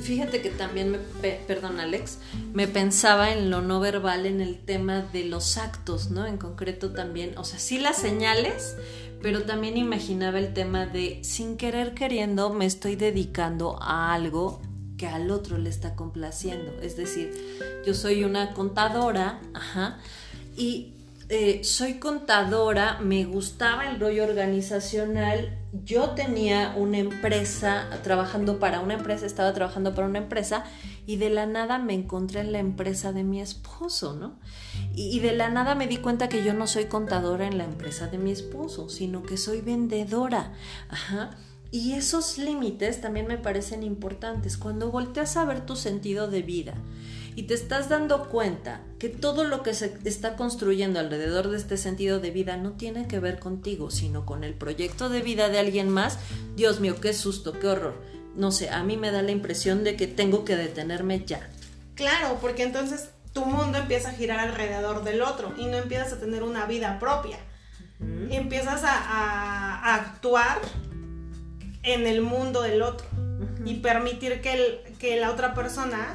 Fíjate 0.00 0.40
que 0.40 0.48
también 0.50 0.90
me, 0.90 0.98
pe- 0.98 1.40
perdón 1.46 1.78
Alex, 1.80 2.18
me 2.54 2.66
pensaba 2.66 3.30
en 3.32 3.50
lo 3.50 3.60
no 3.60 3.78
verbal, 3.80 4.24
en 4.26 4.40
el 4.40 4.58
tema 4.58 5.02
de 5.02 5.24
los 5.24 5.58
actos, 5.58 6.10
¿no? 6.10 6.26
En 6.26 6.38
concreto 6.38 6.92
también, 6.92 7.36
o 7.36 7.44
sea, 7.44 7.58
sí 7.58 7.78
las 7.78 7.96
señales, 7.98 8.76
pero 9.22 9.42
también 9.42 9.76
imaginaba 9.76 10.38
el 10.38 10.54
tema 10.54 10.86
de 10.86 11.20
sin 11.22 11.56
querer 11.56 11.92
queriendo 11.94 12.50
me 12.54 12.64
estoy 12.66 12.96
dedicando 12.96 13.78
a 13.82 14.14
algo 14.14 14.60
que 14.96 15.06
al 15.08 15.30
otro 15.30 15.58
le 15.58 15.68
está 15.68 15.94
complaciendo. 15.94 16.72
Es 16.80 16.96
decir, 16.96 17.30
yo 17.84 17.92
soy 17.92 18.24
una 18.24 18.54
contadora, 18.54 19.40
ajá, 19.52 19.98
y 20.56 20.94
eh, 21.28 21.60
soy 21.64 21.94
contadora, 21.94 22.98
me 23.00 23.24
gustaba 23.24 23.90
el 23.90 24.00
rollo 24.00 24.24
organizacional, 24.24 25.58
yo 25.72 26.10
tenía 26.10 26.74
una 26.76 26.98
empresa, 26.98 27.88
trabajando 28.02 28.58
para 28.58 28.80
una 28.80 28.94
empresa, 28.94 29.24
estaba 29.24 29.54
trabajando 29.54 29.94
para 29.94 30.06
una 30.06 30.18
empresa 30.18 30.64
y 31.06 31.16
de 31.16 31.30
la 31.30 31.46
nada 31.46 31.78
me 31.78 31.94
encontré 31.94 32.40
en 32.40 32.52
la 32.52 32.58
empresa 32.58 33.12
de 33.12 33.24
mi 33.24 33.40
esposo, 33.40 34.14
¿no? 34.14 34.38
Y, 34.94 35.20
de 35.20 35.32
la 35.32 35.48
nada 35.48 35.74
me 35.74 35.86
di 35.86 35.96
cuenta 35.96 36.28
que 36.28 36.44
yo 36.44 36.52
no 36.52 36.66
soy 36.66 36.84
contadora 36.84 37.46
en 37.46 37.56
la 37.56 37.64
empresa 37.64 38.06
de 38.06 38.18
mi 38.18 38.30
esposo, 38.30 38.90
sino 38.90 39.22
que 39.22 39.38
soy 39.38 39.62
vendedora, 39.62 40.52
ajá. 40.90 41.30
Y 41.70 41.94
esos 41.94 42.36
límites 42.36 43.00
también 43.00 43.26
me 43.26 43.38
parecen 43.38 43.82
importantes. 43.82 44.58
Cuando 44.58 44.90
volteas 44.90 45.38
a 45.38 45.46
ver 45.46 45.64
tu 45.64 45.74
sentido 45.74 46.28
de 46.28 46.42
vida 46.42 46.74
y 47.34 47.44
te 47.44 47.54
estás 47.54 47.88
dando 47.88 48.28
cuenta 48.28 48.82
que 48.98 49.08
todo 49.08 49.44
lo 49.44 49.62
que 49.62 49.72
se 49.74 49.96
está 50.04 50.36
construyendo 50.36 51.00
alrededor 51.00 51.48
de 51.48 51.56
este 51.56 51.76
sentido 51.76 52.20
de 52.20 52.30
vida 52.30 52.56
no 52.56 52.72
tiene 52.72 53.08
que 53.08 53.20
ver 53.20 53.38
contigo, 53.38 53.90
sino 53.90 54.26
con 54.26 54.44
el 54.44 54.54
proyecto 54.54 55.08
de 55.08 55.22
vida 55.22 55.48
de 55.48 55.58
alguien 55.58 55.88
más, 55.88 56.18
Dios 56.56 56.80
mío, 56.80 56.96
qué 57.00 57.12
susto, 57.14 57.58
qué 57.58 57.68
horror. 57.68 58.02
No 58.36 58.50
sé, 58.52 58.70
a 58.70 58.82
mí 58.82 58.96
me 58.96 59.10
da 59.10 59.22
la 59.22 59.30
impresión 59.30 59.82
de 59.84 59.96
que 59.96 60.06
tengo 60.06 60.44
que 60.44 60.56
detenerme 60.56 61.24
ya. 61.24 61.48
Claro, 61.94 62.38
porque 62.40 62.62
entonces 62.62 63.10
tu 63.32 63.44
mundo 63.46 63.78
empieza 63.78 64.10
a 64.10 64.12
girar 64.12 64.38
alrededor 64.40 65.04
del 65.04 65.22
otro 65.22 65.54
y 65.56 65.66
no 65.66 65.76
empiezas 65.78 66.12
a 66.12 66.18
tener 66.20 66.42
una 66.42 66.66
vida 66.66 66.98
propia. 66.98 67.38
Empiezas 68.30 68.82
a, 68.84 68.92
a- 68.92 69.78
a 69.78 69.94
actuar 69.94 70.58
en 71.82 72.06
el 72.06 72.20
mundo 72.20 72.62
del 72.62 72.82
otro 72.82 73.06
y 73.64 73.74
permitir 73.76 74.40
que, 74.40 74.52
el- 74.54 74.96
que 74.98 75.16
la 75.20 75.30
otra 75.30 75.54
persona, 75.54 76.14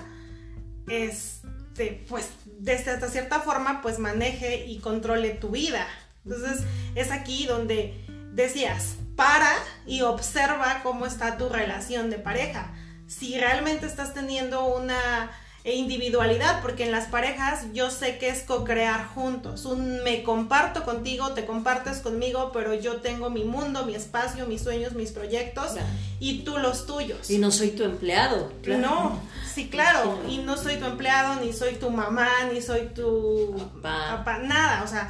este, 0.88 2.06
pues, 2.10 2.30
desde 2.60 2.92
hasta 2.92 3.10
cierta 3.10 3.40
forma, 3.42 3.82
pues 3.82 4.00
maneje 4.00 4.66
y 4.66 4.80
controle 4.80 5.30
tu 5.32 5.50
vida. 5.50 5.88
Entonces, 6.26 6.66
es 6.96 7.12
aquí 7.12 7.46
donde 7.46 7.94
decías, 8.34 8.96
para 9.16 9.52
y 9.86 10.02
observa 10.02 10.82
cómo 10.84 11.06
está 11.06 11.38
tu 11.38 11.50
relación 11.50 12.10
de 12.10 12.18
pareja. 12.18 12.74
Si 13.08 13.38
realmente 13.40 13.86
estás 13.86 14.14
teniendo 14.14 14.66
una 14.66 15.32
individualidad, 15.64 16.62
porque 16.62 16.84
en 16.86 16.92
las 16.92 17.08
parejas 17.08 17.66
yo 17.74 17.90
sé 17.90 18.18
que 18.20 18.30
es 18.30 18.44
co-crear 18.44 19.06
juntos. 19.08 19.66
Un 19.66 20.02
me 20.04 20.24
comparto 20.24 20.84
contigo, 20.86 21.32
te 21.34 21.46
compartes 21.46 22.00
conmigo, 22.00 22.52
pero 22.54 22.74
yo 22.74 22.98
tengo 22.98 23.30
mi 23.30 23.44
mundo, 23.44 23.86
mi 23.86 23.96
espacio, 23.96 24.46
mis 24.46 24.62
sueños, 24.62 24.94
mis 24.94 25.12
proyectos 25.12 25.72
Claro. 25.74 25.88
y 26.20 26.40
tú 26.44 26.58
los 26.58 26.86
tuyos. 26.86 27.30
Y 27.30 27.38
no 27.38 27.52
soy 27.52 27.72
tu 27.72 27.84
empleado. 27.84 28.52
claro. 28.64 28.82
No, 28.82 29.22
sí, 29.58 29.70
claro. 29.70 30.22
Y 30.30 30.38
no 30.38 30.56
soy 30.56 30.76
tu 30.78 30.86
empleado, 30.86 31.42
ni 31.42 31.52
soy 31.52 31.74
tu 31.76 31.90
mamá, 31.90 32.30
ni 32.54 32.62
soy 32.62 32.90
tu 32.94 33.56
Papá. 33.82 34.18
papá, 34.18 34.38
nada. 34.38 34.84
O 34.84 34.88
sea, 34.88 35.10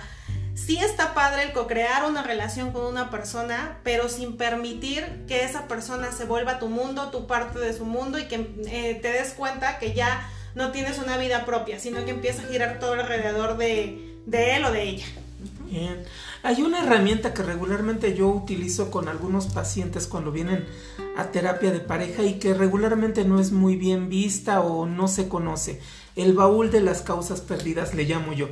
sí 0.56 0.78
está 0.78 1.14
padre 1.14 1.44
el 1.44 1.52
co-crear 1.52 2.06
una 2.10 2.24
relación 2.24 2.72
con 2.72 2.86
una 2.86 3.10
persona, 3.10 3.80
pero 3.84 4.08
sin 4.08 4.38
permitir 4.38 5.26
que 5.28 5.44
esa 5.44 5.68
persona 5.68 6.14
se 6.14 6.24
vuelva 6.24 6.60
tu 6.60 6.70
mundo, 6.70 7.10
tu 7.10 7.28
parte 7.28 7.60
de 7.60 7.74
su 7.74 7.84
mundo 7.84 8.18
y 8.20 8.30
que 8.30 8.36
eh, 8.68 8.98
te 9.02 9.12
des 9.12 9.34
cuenta 9.34 9.80
que 9.80 9.94
ya 9.94 10.30
no 10.56 10.72
tienes 10.72 10.98
una 10.98 11.18
vida 11.18 11.44
propia, 11.46 11.78
sino 11.78 12.06
que 12.06 12.12
empieza 12.12 12.44
a 12.44 12.46
girar 12.46 12.80
todo 12.80 12.94
alrededor 12.94 13.58
de, 13.58 14.18
de 14.26 14.56
él 14.56 14.64
o 14.64 14.72
de 14.72 14.84
ella. 14.84 15.06
Bien. 15.70 16.04
Hay 16.44 16.62
una 16.62 16.82
herramienta 16.84 17.34
que 17.34 17.44
regularmente 17.44 18.16
yo 18.16 18.30
utilizo 18.30 18.90
con 18.90 19.10
algunos 19.10 19.48
pacientes 19.48 20.08
cuando 20.08 20.32
vienen 20.32 20.66
a 21.18 21.26
terapia 21.26 21.72
de 21.72 21.80
pareja 21.82 22.24
y 22.24 22.36
que 22.40 22.54
regularmente 22.54 23.26
no 23.26 23.40
es 23.40 23.52
muy 23.52 23.76
bien 23.76 24.08
vista 24.08 24.62
o 24.62 24.86
no 24.86 25.08
se 25.10 25.28
conoce. 25.28 25.82
El 26.16 26.34
baúl 26.34 26.72
de 26.72 26.82
las 26.82 27.02
causas 27.02 27.42
perdidas 27.42 27.94
le 27.94 28.06
llamo 28.06 28.32
yo. 28.34 28.48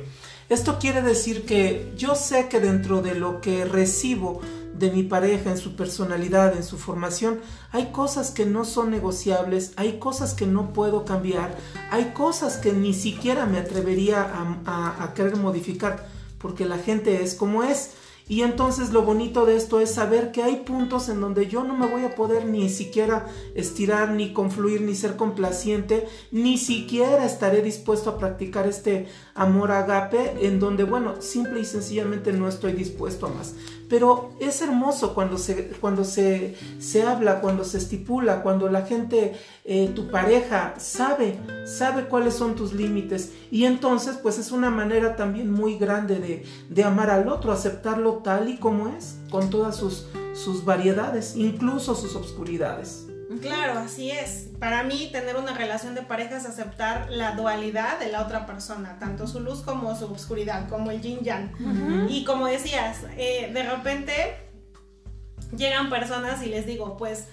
Esto 0.50 0.78
quiere 0.78 1.00
decir 1.02 1.44
que 1.46 1.92
yo 1.96 2.14
sé 2.14 2.48
que 2.48 2.60
dentro 2.60 3.00
de 3.02 3.14
lo 3.14 3.40
que 3.40 3.64
recibo 3.64 4.40
de 4.74 4.90
mi 4.90 5.02
pareja 5.02 5.50
en 5.50 5.56
su 5.58 5.74
personalidad, 5.74 6.54
en 6.54 6.62
su 6.62 6.76
formación, 6.76 7.40
hay 7.72 7.86
cosas 7.92 8.30
que 8.30 8.44
no 8.44 8.64
son 8.66 8.90
negociables, 8.90 9.72
hay 9.76 9.98
cosas 9.98 10.34
que 10.34 10.46
no 10.46 10.74
puedo 10.74 11.04
cambiar, 11.06 11.56
hay 11.90 12.12
cosas 12.14 12.58
que 12.58 12.72
ni 12.72 12.92
siquiera 12.92 13.46
me 13.46 13.58
atrevería 13.58 14.20
a, 14.22 14.60
a- 14.66 15.02
a 15.04 15.14
querer 15.14 15.36
modificar, 15.36 16.06
porque 16.38 16.64
la 16.64 16.78
gente 16.78 17.22
es 17.22 17.34
como 17.34 17.62
es. 17.62 17.92
Y 18.28 18.42
entonces 18.42 18.90
lo 18.90 19.02
bonito 19.02 19.46
de 19.46 19.56
esto 19.56 19.78
es 19.78 19.94
saber 19.94 20.32
que 20.32 20.42
hay 20.42 20.56
puntos 20.56 21.08
en 21.08 21.20
donde 21.20 21.46
yo 21.46 21.62
no 21.62 21.76
me 21.76 21.86
voy 21.86 22.02
a 22.02 22.16
poder 22.16 22.44
ni 22.44 22.68
siquiera 22.68 23.26
estirar, 23.54 24.10
ni 24.10 24.32
confluir, 24.32 24.80
ni 24.80 24.96
ser 24.96 25.14
complaciente, 25.14 26.08
ni 26.32 26.58
siquiera 26.58 27.24
estaré 27.24 27.62
dispuesto 27.62 28.10
a 28.10 28.18
practicar 28.18 28.66
este 28.66 29.06
amor 29.34 29.70
agape 29.70 30.44
en 30.44 30.58
donde, 30.58 30.82
bueno, 30.82 31.22
simple 31.22 31.60
y 31.60 31.64
sencillamente 31.64 32.32
no 32.32 32.48
estoy 32.48 32.72
dispuesto 32.72 33.26
a 33.26 33.30
más. 33.30 33.54
Pero 33.88 34.30
es 34.40 34.62
hermoso 34.62 35.14
cuando 35.14 35.38
se, 35.38 35.68
cuando 35.80 36.04
se, 36.04 36.56
se 36.78 37.02
habla, 37.02 37.40
cuando 37.40 37.64
se 37.64 37.78
estipula, 37.78 38.42
cuando 38.42 38.68
la 38.68 38.82
gente, 38.82 39.34
eh, 39.64 39.90
tu 39.94 40.10
pareja, 40.10 40.74
sabe, 40.78 41.38
sabe 41.64 42.06
cuáles 42.06 42.34
son 42.34 42.54
tus 42.54 42.72
límites. 42.72 43.32
Y 43.50 43.64
entonces, 43.64 44.16
pues 44.16 44.38
es 44.38 44.50
una 44.50 44.70
manera 44.70 45.16
también 45.16 45.50
muy 45.50 45.78
grande 45.78 46.16
de, 46.16 46.44
de 46.68 46.84
amar 46.84 47.10
al 47.10 47.28
otro, 47.28 47.52
aceptarlo 47.52 48.14
tal 48.24 48.48
y 48.48 48.56
como 48.56 48.88
es, 48.88 49.18
con 49.30 49.50
todas 49.50 49.76
sus, 49.76 50.08
sus 50.34 50.64
variedades, 50.64 51.36
incluso 51.36 51.94
sus 51.94 52.16
obscuridades. 52.16 53.05
Claro, 53.40 53.80
así 53.80 54.10
es. 54.10 54.48
Para 54.58 54.82
mí, 54.82 55.08
tener 55.12 55.36
una 55.36 55.52
relación 55.52 55.94
de 55.94 56.02
pareja 56.02 56.36
es 56.36 56.46
aceptar 56.46 57.10
la 57.10 57.32
dualidad 57.32 57.98
de 57.98 58.10
la 58.10 58.22
otra 58.22 58.46
persona, 58.46 58.98
tanto 58.98 59.26
su 59.26 59.40
luz 59.40 59.62
como 59.62 59.94
su 59.96 60.06
oscuridad, 60.06 60.68
como 60.68 60.90
el 60.90 61.00
yin 61.00 61.20
yang. 61.20 61.52
Y 62.08 62.24
como 62.24 62.46
decías, 62.46 62.98
eh, 63.16 63.50
de 63.52 63.62
repente 63.62 64.36
llegan 65.56 65.90
personas 65.90 66.42
y 66.42 66.46
les 66.46 66.66
digo, 66.66 66.96
pues, 66.96 67.28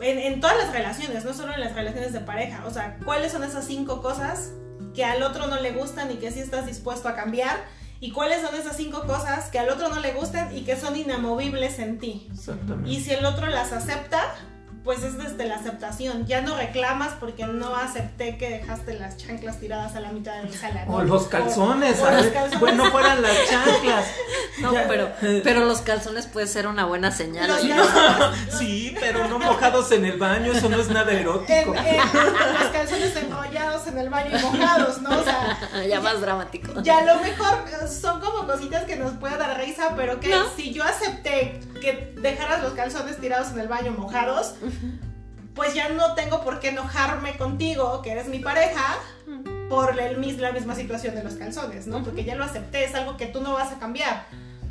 en, 0.00 0.18
en, 0.18 0.40
todas 0.40 0.56
las 0.56 0.72
relaciones, 0.72 1.24
no 1.24 1.34
solo 1.34 1.52
en 1.52 1.60
las 1.60 1.74
relaciones 1.74 2.12
de 2.12 2.20
pareja, 2.20 2.64
o 2.66 2.70
sea, 2.70 2.98
¿cuáles 3.04 3.32
son 3.32 3.44
esas 3.44 3.66
cinco 3.66 4.00
cosas 4.00 4.52
que 4.94 5.04
al 5.04 5.22
otro 5.22 5.46
no 5.46 5.60
le 5.60 5.72
gustan 5.72 6.10
y 6.10 6.14
que 6.14 6.30
sí 6.30 6.40
estás 6.40 6.66
dispuesto 6.66 7.08
a 7.08 7.14
cambiar? 7.14 7.58
¿Y 8.02 8.12
cuáles 8.12 8.40
son 8.40 8.54
esas 8.54 8.76
cinco 8.78 9.02
cosas 9.06 9.50
que 9.50 9.58
al 9.58 9.68
otro 9.68 9.90
no 9.90 10.00
le 10.00 10.12
gustan 10.12 10.56
y 10.56 10.62
que 10.62 10.74
son 10.74 10.96
inamovibles 10.96 11.78
en 11.78 11.98
ti? 11.98 12.28
Exactamente. 12.32 12.90
Y 12.90 13.00
si 13.00 13.12
el 13.12 13.26
otro 13.26 13.46
las 13.48 13.72
acepta, 13.72 14.22
pues 14.84 15.02
es 15.02 15.18
desde 15.18 15.46
la 15.46 15.56
aceptación. 15.56 16.26
Ya 16.26 16.40
no 16.40 16.56
reclamas 16.56 17.14
porque 17.20 17.46
no 17.46 17.76
acepté 17.76 18.38
que 18.38 18.48
dejaste 18.50 18.98
las 18.98 19.16
chanclas 19.16 19.58
tiradas 19.60 19.94
a 19.96 20.00
la 20.00 20.10
mitad 20.12 20.42
del 20.42 20.52
salón. 20.54 20.84
O 20.88 21.02
los 21.02 21.28
calzones, 21.28 22.00
o, 22.00 22.06
o 22.06 22.10
los 22.10 22.26
calzones. 22.26 22.60
Bueno, 22.60 22.84
no 22.84 22.90
fueran 22.90 23.20
las 23.20 23.36
chanclas. 23.48 24.06
No, 24.60 24.72
ya. 24.72 24.86
pero, 24.88 25.10
pero 25.44 25.64
los 25.64 25.80
calzones 25.82 26.26
puede 26.26 26.46
ser 26.46 26.66
una 26.66 26.84
buena 26.84 27.10
señal. 27.10 27.50
Los 27.50 28.58
sí, 28.58 28.94
pero 28.98 29.28
no 29.28 29.38
mojados 29.38 29.90
en 29.92 30.04
el 30.04 30.18
baño, 30.18 30.52
eso 30.52 30.68
no 30.68 30.80
es 30.80 30.88
nada 30.88 31.12
erótico. 31.12 31.74
En, 31.74 31.76
en, 31.76 31.96
los 31.96 32.68
calzones 32.72 33.16
enrollados 33.16 33.86
en 33.86 33.98
el 33.98 34.08
baño 34.08 34.38
y 34.38 34.42
mojados, 34.42 35.00
¿no? 35.02 35.18
O 35.18 35.22
sea, 35.22 35.58
ya 35.88 36.00
más 36.00 36.20
dramático. 36.20 36.80
Ya 36.82 36.98
a 36.98 37.04
lo 37.04 37.20
mejor 37.20 37.64
son 37.88 38.20
como 38.20 38.46
cositas 38.46 38.84
que 38.84 38.96
nos 38.96 39.12
puede 39.12 39.36
dar 39.36 39.58
risa, 39.58 39.94
pero 39.96 40.20
que 40.20 40.28
¿No? 40.28 40.44
si 40.56 40.72
yo 40.72 40.84
acepté 40.84 41.60
que 41.80 42.12
dejaras 42.16 42.62
los 42.62 42.72
calzones 42.74 43.18
tirados 43.18 43.52
en 43.52 43.60
el 43.60 43.68
baño 43.68 43.92
mojados, 43.92 44.54
pues 45.54 45.74
ya 45.74 45.88
no 45.90 46.14
tengo 46.14 46.42
por 46.42 46.60
qué 46.60 46.68
enojarme 46.68 47.36
contigo, 47.36 48.00
que 48.02 48.12
eres 48.12 48.28
mi 48.28 48.38
pareja, 48.38 48.98
por 49.68 49.98
el, 49.98 50.40
la 50.40 50.52
misma 50.52 50.74
situación 50.74 51.14
de 51.14 51.22
los 51.22 51.34
calzones, 51.34 51.86
¿no? 51.86 52.02
Porque 52.02 52.24
ya 52.24 52.34
lo 52.34 52.44
acepté, 52.44 52.84
es 52.84 52.94
algo 52.94 53.16
que 53.16 53.26
tú 53.26 53.40
no 53.40 53.52
vas 53.52 53.72
a 53.72 53.78
cambiar, 53.78 54.26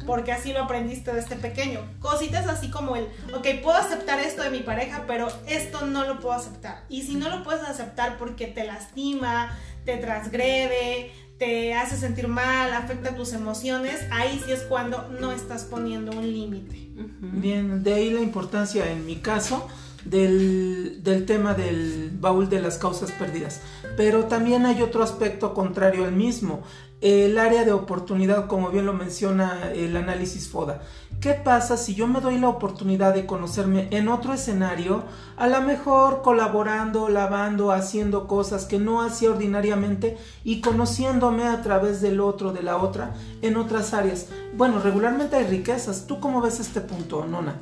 porque 0.06 0.32
así 0.32 0.52
lo 0.52 0.64
aprendiste 0.64 1.14
desde 1.14 1.36
pequeño. 1.36 1.80
Cositas 2.00 2.48
así 2.48 2.70
como 2.70 2.96
el, 2.96 3.08
ok, 3.34 3.48
puedo 3.64 3.78
aceptar 3.78 4.20
esto 4.20 4.44
de 4.44 4.50
mi 4.50 4.60
pareja, 4.60 5.06
pero 5.08 5.30
esto 5.48 5.86
no 5.86 6.06
lo 6.06 6.20
puedo 6.20 6.36
aceptar. 6.36 6.84
Y 6.90 7.04
si 7.04 7.16
no 7.16 7.30
lo 7.30 7.44
puedes 7.44 7.64
aceptar 7.64 8.18
porque 8.18 8.48
te 8.48 8.66
lastima, 8.66 9.58
te 9.86 9.98
transgrede, 9.98 11.12
te 11.38 11.74
hace 11.74 11.96
sentir 11.96 12.28
mal, 12.28 12.74
afecta 12.74 13.16
tus 13.16 13.32
emociones, 13.34 14.06
ahí 14.12 14.42
sí 14.46 14.52
es 14.52 14.64
cuando 14.64 15.08
no 15.22 15.32
estás 15.32 15.64
poniendo 15.64 16.12
un 16.12 16.30
límite. 16.30 16.90
Bien, 17.22 17.82
de 17.82 17.94
ahí 17.94 18.10
la 18.10 18.20
importancia 18.20 18.92
en 18.92 19.06
mi 19.06 19.16
caso 19.18 19.70
del, 20.06 21.00
del, 21.04 21.26
tema 21.26 21.54
del 21.54 22.12
baúl 22.20 22.50
de 22.50 22.62
las 22.62 22.78
causas 22.78 23.12
perdidas. 23.12 23.62
Pero 23.98 24.26
también 24.26 24.66
hay 24.66 24.82
otro 24.82 25.04
aspecto 25.04 25.54
contrario 25.54 26.06
al 26.06 26.14
mismo, 26.14 26.64
el 27.02 27.38
área 27.38 27.64
de 27.64 27.72
oportunidad, 27.72 28.48
como 28.48 28.72
bien 28.72 28.86
lo 28.86 28.94
menciona 28.94 29.72
el 29.72 29.96
análisis 29.96 30.50
FODA. 30.50 30.82
¿Qué 31.22 31.34
pasa 31.34 31.78
si 31.78 31.96
yo 31.96 32.08
me 32.08 32.20
doy 32.20 32.38
la 32.38 32.50
oportunidad 32.50 33.14
de 33.14 33.26
conocerme 33.26 33.88
en 33.92 34.10
otro 34.10 34.34
escenario, 34.34 35.04
a 35.38 35.48
lo 35.48 35.62
mejor 35.62 36.22
colaborando, 36.22 37.08
lavando, 37.08 37.72
haciendo 37.72 38.28
cosas 38.28 38.66
que 38.66 38.80
no 38.80 39.02
hacía 39.02 39.32
ordinariamente 39.32 40.18
y 40.44 40.60
conociéndome 40.60 41.44
a 41.44 41.62
través 41.62 42.02
del 42.02 42.20
otro, 42.20 42.52
de 42.52 42.64
la 42.64 42.78
otra, 42.78 43.14
en 43.42 43.56
otras 43.56 43.94
áreas? 43.94 44.28
Bueno, 44.54 44.82
regularmente 44.82 45.38
hay 45.38 45.46
riquezas. 45.46 46.06
¿Tú 46.06 46.20
cómo 46.20 46.42
ves 46.42 46.60
este 46.60 46.82
punto, 46.82 47.26
Nona? 47.26 47.56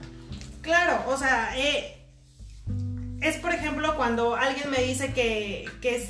Claro, 0.61 1.03
o 1.11 1.17
sea, 1.17 1.57
eh, 1.57 1.96
es 3.21 3.37
por 3.37 3.53
ejemplo 3.53 3.95
cuando 3.95 4.35
alguien 4.35 4.69
me 4.69 4.79
dice 4.79 5.13
que, 5.13 5.65
que 5.81 5.95
es, 5.95 6.09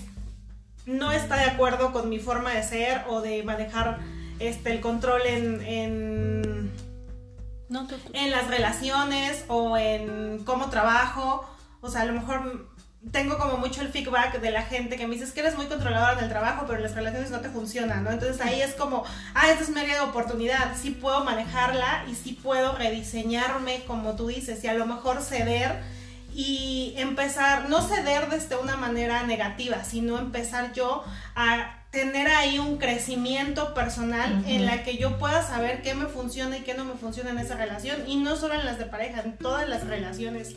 no 0.86 1.12
está 1.12 1.38
de 1.38 1.46
acuerdo 1.46 1.92
con 1.92 2.10
mi 2.10 2.20
forma 2.20 2.52
de 2.52 2.64
ser 2.64 3.04
o 3.08 3.22
de 3.22 3.44
manejar 3.44 4.00
este, 4.40 4.72
el 4.72 4.82
control 4.82 5.22
en, 5.26 5.62
en, 5.62 6.72
no, 7.70 7.88
tú, 7.88 7.98
tú. 7.98 8.12
en 8.14 8.32
las 8.32 8.48
relaciones 8.48 9.46
o 9.48 9.78
en 9.78 10.44
cómo 10.46 10.70
trabajo. 10.70 11.48
O 11.82 11.90
sea, 11.90 12.02
a 12.02 12.06
lo 12.06 12.14
mejor 12.14 12.70
tengo 13.12 13.38
como 13.38 13.58
mucho 13.58 13.82
el 13.82 13.90
feedback 13.90 14.40
de 14.42 14.52
la 14.52 14.64
gente 14.64 14.98
que 14.98 15.08
me 15.08 15.14
dice 15.14 15.26
es 15.26 15.32
que 15.32 15.40
eres 15.40 15.56
muy 15.56 15.68
controladora 15.68 16.14
en 16.14 16.24
el 16.24 16.30
trabajo, 16.30 16.66
pero 16.68 16.80
las 16.82 16.96
relaciones 16.96 17.32
no 17.32 17.40
te 17.40 17.50
funcionan, 17.50 18.04
¿no? 18.04 18.12
Entonces 18.12 18.42
ahí 18.42 18.62
es 18.62 18.74
como, 18.74 19.04
ah, 19.34 19.50
esta 19.50 19.64
es 19.64 19.70
mi 19.70 19.80
área 19.80 19.96
de 19.96 20.02
oportunidad, 20.02 20.76
sí 20.76 20.92
puedo 20.92 21.24
manejarla 21.24 22.06
y 22.10 22.16
sí 22.16 22.34
puedo 22.34 22.76
rediseñarme, 22.76 23.84
como 23.86 24.16
tú 24.16 24.28
dices, 24.28 24.64
y 24.64 24.68
a 24.68 24.74
lo 24.74 24.86
mejor 24.86 25.22
ceder 25.22 25.82
y 26.38 26.94
empezar, 26.98 27.68
no 27.68 27.82
ceder 27.82 28.30
desde 28.30 28.58
una 28.58 28.78
manera 28.78 29.24
negativa, 29.24 29.84
sino 29.84 30.20
empezar 30.20 30.72
yo 30.72 31.04
a 31.36 31.84
tener 31.90 32.28
ahí 32.28 32.60
un 32.60 32.78
crecimiento 32.78 33.74
personal 33.74 34.32
uh 34.32 34.36
-huh. 34.44 34.56
en 34.56 34.68
la 34.68 34.84
que 34.84 34.98
yo 34.98 35.18
pueda 35.18 35.42
saber 35.42 35.82
qué 35.82 35.96
me 35.96 36.06
funciona 36.06 36.60
y 36.60 36.62
qué 36.62 36.76
no 36.76 36.86
me 36.86 36.94
funciona 36.94 37.32
en 37.32 37.40
esa 37.40 37.56
relación 37.56 38.08
y 38.08 38.18
no 38.18 38.36
solo 38.36 38.54
en 38.54 38.68
las 38.68 38.78
de 38.78 38.86
pareja, 38.86 39.22
en 39.22 39.36
todas 39.40 39.68
las 39.68 39.88
relaciones. 39.88 40.54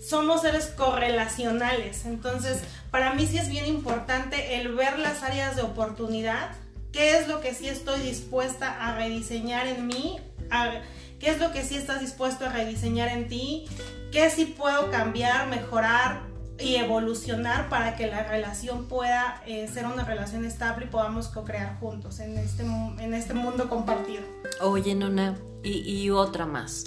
Somos 0.00 0.40
seres 0.40 0.68
correlacionales, 0.68 2.06
entonces 2.06 2.62
para 2.90 3.12
mí 3.12 3.26
sí 3.26 3.36
es 3.36 3.50
bien 3.50 3.66
importante 3.66 4.58
el 4.58 4.74
ver 4.74 4.98
las 4.98 5.22
áreas 5.22 5.56
de 5.56 5.62
oportunidad, 5.62 6.52
qué 6.90 7.18
es 7.18 7.28
lo 7.28 7.42
que 7.42 7.52
sí 7.52 7.68
estoy 7.68 8.00
dispuesta 8.00 8.66
a 8.80 8.96
rediseñar 8.96 9.66
en 9.66 9.86
mí, 9.86 10.16
a, 10.50 10.80
qué 11.20 11.28
es 11.28 11.38
lo 11.38 11.52
que 11.52 11.62
sí 11.64 11.76
estás 11.76 12.00
dispuesto 12.00 12.46
a 12.46 12.48
rediseñar 12.48 13.08
en 13.08 13.28
ti, 13.28 13.66
qué 14.12 14.30
sí 14.30 14.46
puedo 14.46 14.90
cambiar, 14.90 15.48
mejorar 15.48 16.22
y 16.58 16.76
evolucionar 16.76 17.68
para 17.68 17.96
que 17.96 18.06
la 18.06 18.22
relación 18.24 18.86
pueda 18.86 19.42
eh, 19.46 19.68
ser 19.68 19.86
una 19.86 20.04
relación 20.04 20.44
estable 20.44 20.86
y 20.86 20.88
podamos 20.88 21.28
co-crear 21.28 21.78
juntos 21.80 22.18
en 22.20 22.38
este, 22.38 22.62
en 22.64 23.14
este 23.14 23.34
mundo 23.34 23.68
compartido. 23.68 24.22
Oye, 24.62 24.94
Nona, 24.94 25.36
y, 25.62 25.80
y 25.80 26.10
otra 26.10 26.46
más. 26.46 26.86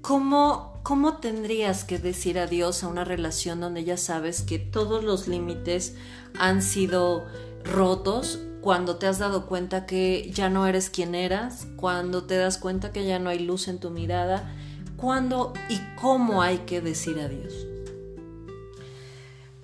¿Cómo, 0.00 0.78
¿Cómo 0.82 1.18
tendrías 1.18 1.84
que 1.84 1.98
decir 1.98 2.38
adiós 2.38 2.84
a 2.84 2.88
una 2.88 3.04
relación 3.04 3.60
donde 3.60 3.84
ya 3.84 3.96
sabes 3.96 4.42
que 4.42 4.58
todos 4.58 5.04
los 5.04 5.26
límites 5.26 5.96
han 6.38 6.62
sido 6.62 7.26
rotos 7.64 8.40
cuando 8.62 8.96
te 8.96 9.06
has 9.06 9.18
dado 9.18 9.46
cuenta 9.46 9.84
que 9.84 10.30
ya 10.32 10.48
no 10.48 10.66
eres 10.66 10.90
quien 10.90 11.14
eras, 11.14 11.66
cuando 11.76 12.24
te 12.24 12.36
das 12.36 12.56
cuenta 12.56 12.92
que 12.92 13.04
ya 13.04 13.18
no 13.18 13.30
hay 13.30 13.40
luz 13.40 13.68
en 13.68 13.78
tu 13.78 13.90
mirada? 13.90 14.54
¿Cuándo 14.96 15.52
y 15.68 15.78
cómo 15.96 16.42
hay 16.42 16.58
que 16.58 16.80
decir 16.80 17.20
adiós? 17.20 17.66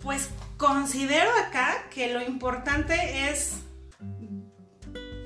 Pues 0.03 0.29
considero 0.57 1.31
acá 1.47 1.89
que 1.91 2.13
lo 2.13 2.21
importante 2.21 3.31
es 3.31 3.55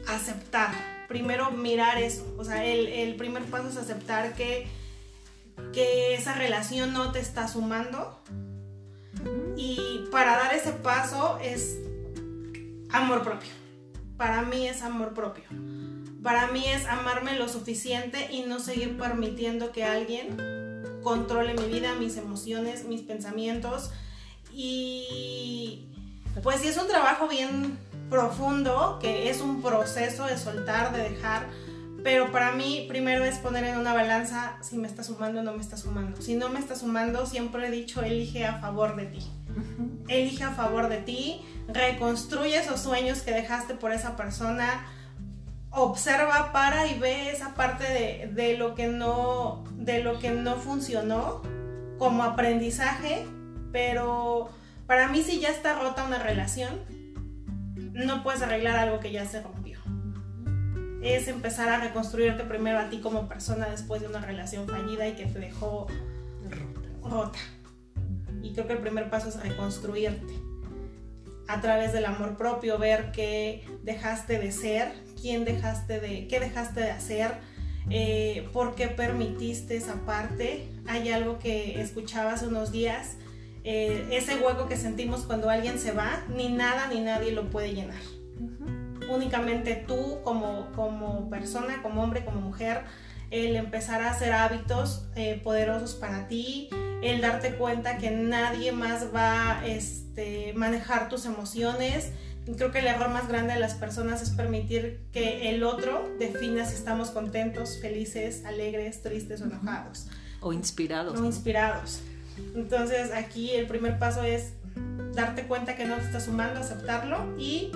aceptar. 0.07 0.73
Primero 1.09 1.51
mirar 1.51 1.99
eso. 1.99 2.25
O 2.39 2.45
sea, 2.45 2.65
el, 2.65 2.87
el 2.87 3.17
primer 3.17 3.45
paso 3.45 3.69
es 3.69 3.77
aceptar 3.77 4.35
que, 4.35 4.67
que, 5.73 6.15
esa 6.15 6.35
relación 6.35 6.93
no 6.93 7.13
te 7.13 7.21
está 7.21 7.49
sumando. 7.49 8.21
Y 9.57 10.05
para 10.13 10.37
dar 10.37 10.55
ese 10.55 10.73
paso 10.73 11.39
es 11.43 11.79
amor 12.91 13.23
propio. 13.23 13.51
Para 14.17 14.43
mí 14.43 14.69
es 14.69 14.83
amor 14.83 15.15
propio. 15.15 15.45
Para 16.27 16.49
mí 16.49 16.65
es 16.67 16.87
amarme 16.87 17.39
lo 17.39 17.49
suficiente 17.49 18.33
y 18.33 18.43
no 18.43 18.59
seguir 18.59 18.99
permitiendo 18.99 19.71
que 19.71 19.85
alguien 19.85 20.37
controle 21.05 21.55
mi 21.55 21.73
vida, 21.73 21.95
mis 21.95 22.17
emociones, 22.17 22.85
mis 22.85 23.03
pensamientos. 23.03 23.93
Y 24.53 25.87
pues 26.43 26.63
sí 26.63 26.67
es 26.67 26.79
un 26.79 26.89
trabajo 26.89 27.29
bien 27.29 27.79
profundo, 28.11 28.99
que 29.01 29.31
es 29.31 29.41
un 29.41 29.63
proceso 29.63 30.25
de 30.25 30.37
soltar, 30.37 30.93
de 30.93 31.11
dejar. 31.11 31.47
Pero 32.03 32.33
para 32.33 32.51
mí 32.51 32.87
primero 32.89 33.25
es 33.25 33.39
poner 33.39 33.63
en 33.63 33.79
una 33.79 33.95
balanza 33.95 34.59
si 34.63 34.79
me 34.79 34.89
está 34.89 35.05
sumando 35.05 35.43
o 35.43 35.45
no 35.45 35.53
me 35.53 35.63
está 35.63 35.77
sumando. 35.77 36.21
Si 36.21 36.35
no 36.35 36.49
me 36.49 36.59
está 36.59 36.75
sumando, 36.75 37.25
siempre 37.27 37.69
he 37.69 37.71
dicho, 37.71 38.03
elige 38.03 38.45
a 38.45 38.59
favor 38.59 38.97
de 38.97 39.07
ti. 39.07 39.21
Elige 40.09 40.43
a 40.43 40.51
favor 40.51 40.89
de 40.89 40.97
ti, 40.97 41.41
reconstruye 41.69 42.59
esos 42.59 42.81
sueños 42.81 43.21
que 43.21 43.31
dejaste 43.31 43.75
por 43.75 43.93
esa 43.93 44.17
persona 44.17 44.87
observa, 45.77 46.53
para 46.53 46.87
y 46.87 46.99
ve 46.99 47.31
esa 47.31 47.55
parte 47.55 47.85
de, 47.85 48.31
de, 48.33 48.57
lo 48.57 48.75
que 48.75 48.89
no, 48.89 49.65
de 49.77 50.03
lo 50.03 50.19
que 50.19 50.31
no 50.31 50.57
funcionó 50.57 51.43
como 51.99 52.23
aprendizaje, 52.23 53.27
pero 53.73 54.49
para 54.87 55.09
mí 55.09 55.23
si 55.23 55.41
ya 55.41 55.51
está 55.51 55.79
rota 55.79 56.05
una 56.05 56.19
relación, 56.19 56.81
no 57.93 58.23
puedes 58.23 58.43
arreglar 58.43 58.77
algo 58.77 59.01
que 59.01 59.13
ya 59.13 59.27
se 59.27 59.43
rompió. 59.43 59.79
Es 61.03 61.29
empezar 61.29 61.69
a 61.69 61.79
reconstruirte 61.79 62.45
primero 62.45 62.79
a 62.79 62.89
ti 62.89 63.01
como 63.01 63.29
persona 63.29 63.69
después 63.69 64.01
de 64.01 64.09
una 64.09 64.21
relación 64.21 64.67
fallida 64.67 65.07
y 65.07 65.15
que 65.15 65.27
te 65.27 65.39
dejó 65.39 65.87
rota. 67.03 67.39
Y 68.43 68.53
creo 68.53 68.67
que 68.67 68.75
el 68.75 68.81
primer 68.81 69.11
paso 69.11 69.29
es 69.29 69.41
reconstruirte 69.41 70.35
a 71.49 71.61
través 71.61 71.93
del 71.93 72.05
amor 72.05 72.37
propio, 72.37 72.79
ver 72.79 73.13
qué 73.13 73.65
dejaste 73.83 74.39
de 74.39 74.53
ser, 74.53 74.93
quién 75.21 75.45
dejaste 75.45 76.01
de, 76.01 76.29
qué 76.29 76.41
dejaste 76.41 76.81
de 76.81 76.91
hacer, 76.91 77.33
eh, 77.91 78.49
por 78.53 78.75
qué 78.75 78.89
permitiste 78.89 79.77
esa 79.77 79.95
parte. 80.07 80.69
Hay 80.87 81.11
algo 81.11 81.39
que 81.39 81.81
escuchaba 81.81 82.33
hace 82.33 82.47
unos 82.47 82.73
días, 82.73 83.17
eh, 83.65 84.07
ese 84.13 84.37
hueco 84.37 84.69
que 84.69 84.77
sentimos 84.77 85.23
cuando 85.23 85.51
alguien 85.51 85.79
se 85.79 85.93
va, 85.93 86.25
ni 86.29 86.49
nada 86.49 86.87
ni 86.87 87.01
nadie 87.01 87.33
lo 87.33 87.51
puede 87.51 87.75
llenar. 87.75 88.01
Únicamente 89.11 89.85
tú 89.87 90.19
como, 90.23 90.71
como 90.75 91.29
persona, 91.31 91.83
como 91.83 92.03
hombre, 92.03 92.25
como 92.25 92.41
mujer, 92.41 92.83
el 93.31 93.57
empezar 93.57 94.03
a 94.03 94.11
hacer 94.11 94.33
hábitos 94.33 95.07
eh, 95.17 95.41
poderosos 95.43 95.95
para 95.95 96.29
ti, 96.29 96.69
el 97.03 97.21
darte 97.21 97.57
cuenta 97.57 97.99
que 97.99 98.11
nadie 98.11 98.73
más 98.73 99.15
va 99.15 99.59
a 99.59 99.67
este, 99.67 100.53
manejar 100.55 101.09
tus 101.09 101.27
emociones. 101.27 102.13
Creo 102.55 102.71
que 102.71 102.79
el 102.79 102.87
error 102.87 103.09
más 103.11 103.27
grande 103.29 103.55
de 103.55 103.61
las 103.61 103.75
personas 103.75 104.23
es 104.23 104.31
permitir 104.31 105.01
que 105.13 105.51
el 105.51 105.65
otro 105.65 106.09
defina 106.19 106.65
si 106.65 106.75
estamos 106.75 107.11
contentos, 107.11 107.79
felices, 107.81 108.45
alegres, 108.45 109.03
tristes 109.03 109.41
o 109.41 109.45
enojados. 109.45 110.09
O 110.41 110.53
inspirados. 110.53 111.19
O 111.19 111.25
inspirados. 111.25 112.03
Entonces 112.55 113.11
aquí 113.13 113.51
el 113.51 113.67
primer 113.67 113.99
paso 113.99 114.23
es 114.23 114.53
darte 115.15 115.47
cuenta 115.47 115.75
que 115.75 115.87
no 115.87 115.97
te 115.97 116.03
estás 116.03 116.27
sumando, 116.27 116.61
aceptarlo 116.61 117.37
y 117.39 117.73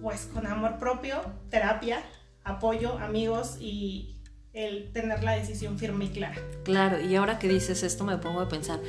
pues 0.00 0.28
con 0.32 0.46
amor 0.46 0.78
propio, 0.78 1.20
terapia, 1.50 2.02
apoyo, 2.44 2.98
amigos 2.98 3.56
y, 3.58 4.13
el 4.54 4.92
tener 4.92 5.24
la 5.24 5.32
decisión 5.32 5.78
firme 5.78 6.06
y 6.06 6.08
clara. 6.08 6.36
Claro, 6.64 7.00
y 7.00 7.14
ahora 7.16 7.38
que 7.38 7.48
dices 7.48 7.82
esto 7.82 8.04
me 8.04 8.16
pongo 8.18 8.40
a 8.40 8.48
pensar, 8.48 8.80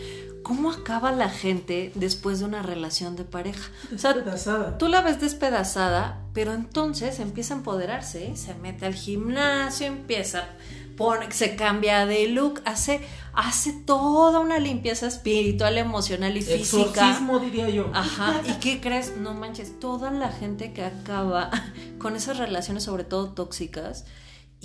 ¿cómo 0.44 0.72
acaba 0.72 1.12
la 1.12 1.30
gente 1.30 1.92
después 1.96 2.40
de 2.40 2.46
una 2.46 2.62
relación 2.62 3.16
de 3.16 3.24
pareja? 3.24 3.72
Despedazada. 3.90 4.78
tú 4.78 4.88
la 4.88 5.02
ves 5.02 5.20
despedazada, 5.20 6.22
pero 6.34 6.54
entonces 6.54 7.20
empieza 7.20 7.56
a 7.56 7.58
empoderarse, 7.58 8.28
¿eh? 8.28 8.36
se 8.36 8.54
mete 8.54 8.86
al 8.86 8.94
gimnasio, 8.94 9.88
empieza, 9.88 10.50
pone, 10.96 11.32
se 11.32 11.56
cambia 11.56 12.06
de 12.06 12.28
look, 12.28 12.62
hace, 12.66 13.02
hace 13.34 13.74
toda 13.74 14.40
una 14.42 14.60
limpieza 14.60 15.08
espiritual, 15.08 15.80
emocional 15.80 16.38
y 16.38 16.44
física. 16.44 16.90
Exorcismo, 16.90 17.40
diría 17.40 17.70
yo. 17.72 17.90
Ajá, 17.92 18.40
¿y 18.48 18.54
qué 18.60 18.80
crees? 18.80 19.18
No 19.18 19.34
manches, 19.34 19.80
toda 19.80 20.12
la 20.12 20.30
gente 20.30 20.74
que 20.74 20.84
acaba 20.84 21.50
con 21.98 22.16
esas 22.16 22.38
relaciones, 22.38 22.84
sobre 22.84 23.04
todo 23.04 23.34
tóxicas, 23.34 24.06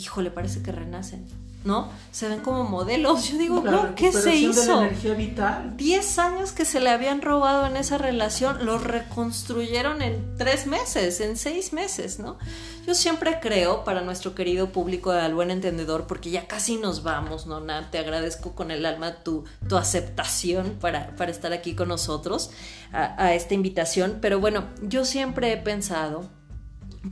híjole, 0.00 0.30
parece 0.30 0.62
que 0.62 0.72
renacen, 0.72 1.26
¿no? 1.64 1.90
Se 2.10 2.28
ven 2.28 2.40
como 2.40 2.64
modelos. 2.64 3.28
Yo 3.28 3.38
digo, 3.38 3.60
no, 3.60 3.94
¿qué 3.94 4.12
se 4.12 4.34
hizo? 4.34 4.60
De 4.60 4.66
la 4.66 4.86
energía 4.88 5.14
vital. 5.14 5.76
Diez 5.76 6.18
años 6.18 6.52
que 6.52 6.64
se 6.64 6.80
le 6.80 6.88
habían 6.88 7.20
robado 7.20 7.66
en 7.66 7.76
esa 7.76 7.98
relación, 7.98 8.64
lo 8.64 8.78
reconstruyeron 8.78 10.00
en 10.00 10.36
tres 10.38 10.66
meses, 10.66 11.20
en 11.20 11.36
seis 11.36 11.72
meses, 11.72 12.18
¿no? 12.18 12.38
Yo 12.86 12.94
siempre 12.94 13.38
creo, 13.40 13.84
para 13.84 14.00
nuestro 14.00 14.34
querido 14.34 14.72
público 14.72 15.12
de 15.12 15.20
Al 15.20 15.34
Buen 15.34 15.50
Entendedor, 15.50 16.06
porque 16.06 16.30
ya 16.30 16.46
casi 16.46 16.76
nos 16.76 17.02
vamos, 17.02 17.46
Nona, 17.46 17.90
te 17.90 17.98
agradezco 17.98 18.54
con 18.54 18.70
el 18.70 18.86
alma 18.86 19.22
tu, 19.22 19.44
tu 19.68 19.76
aceptación 19.76 20.78
para, 20.80 21.14
para 21.14 21.30
estar 21.30 21.52
aquí 21.52 21.74
con 21.74 21.88
nosotros, 21.88 22.50
a, 22.92 23.22
a 23.22 23.34
esta 23.34 23.54
invitación, 23.54 24.18
pero 24.22 24.40
bueno, 24.40 24.64
yo 24.82 25.04
siempre 25.04 25.52
he 25.52 25.56
pensado 25.58 26.28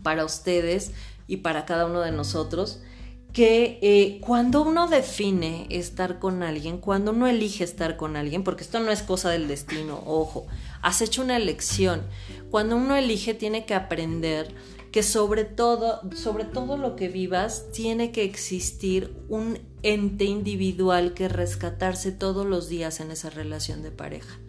para 0.02 0.24
ustedes 0.24 0.92
y 1.28 1.38
para 1.38 1.64
cada 1.64 1.86
uno 1.86 2.00
de 2.00 2.10
nosotros, 2.10 2.80
que 3.32 3.78
eh, 3.82 4.18
cuando 4.20 4.62
uno 4.62 4.88
define 4.88 5.66
estar 5.70 6.18
con 6.18 6.42
alguien, 6.42 6.78
cuando 6.78 7.12
uno 7.12 7.26
elige 7.26 7.62
estar 7.62 7.96
con 7.96 8.16
alguien, 8.16 8.42
porque 8.42 8.64
esto 8.64 8.80
no 8.80 8.90
es 8.90 9.02
cosa 9.02 9.30
del 9.30 9.46
destino, 9.46 10.02
ojo, 10.06 10.46
has 10.82 11.02
hecho 11.02 11.22
una 11.22 11.36
elección, 11.36 12.02
cuando 12.50 12.76
uno 12.76 12.96
elige 12.96 13.34
tiene 13.34 13.66
que 13.66 13.74
aprender 13.74 14.54
que 14.90 15.02
sobre 15.02 15.44
todo, 15.44 16.00
sobre 16.16 16.46
todo 16.46 16.78
lo 16.78 16.96
que 16.96 17.08
vivas, 17.08 17.70
tiene 17.72 18.10
que 18.10 18.24
existir 18.24 19.14
un 19.28 19.58
ente 19.82 20.24
individual 20.24 21.12
que 21.12 21.28
rescatarse 21.28 22.10
todos 22.10 22.46
los 22.46 22.68
días 22.70 23.00
en 23.00 23.10
esa 23.10 23.28
relación 23.28 23.82
de 23.82 23.90
pareja 23.90 24.40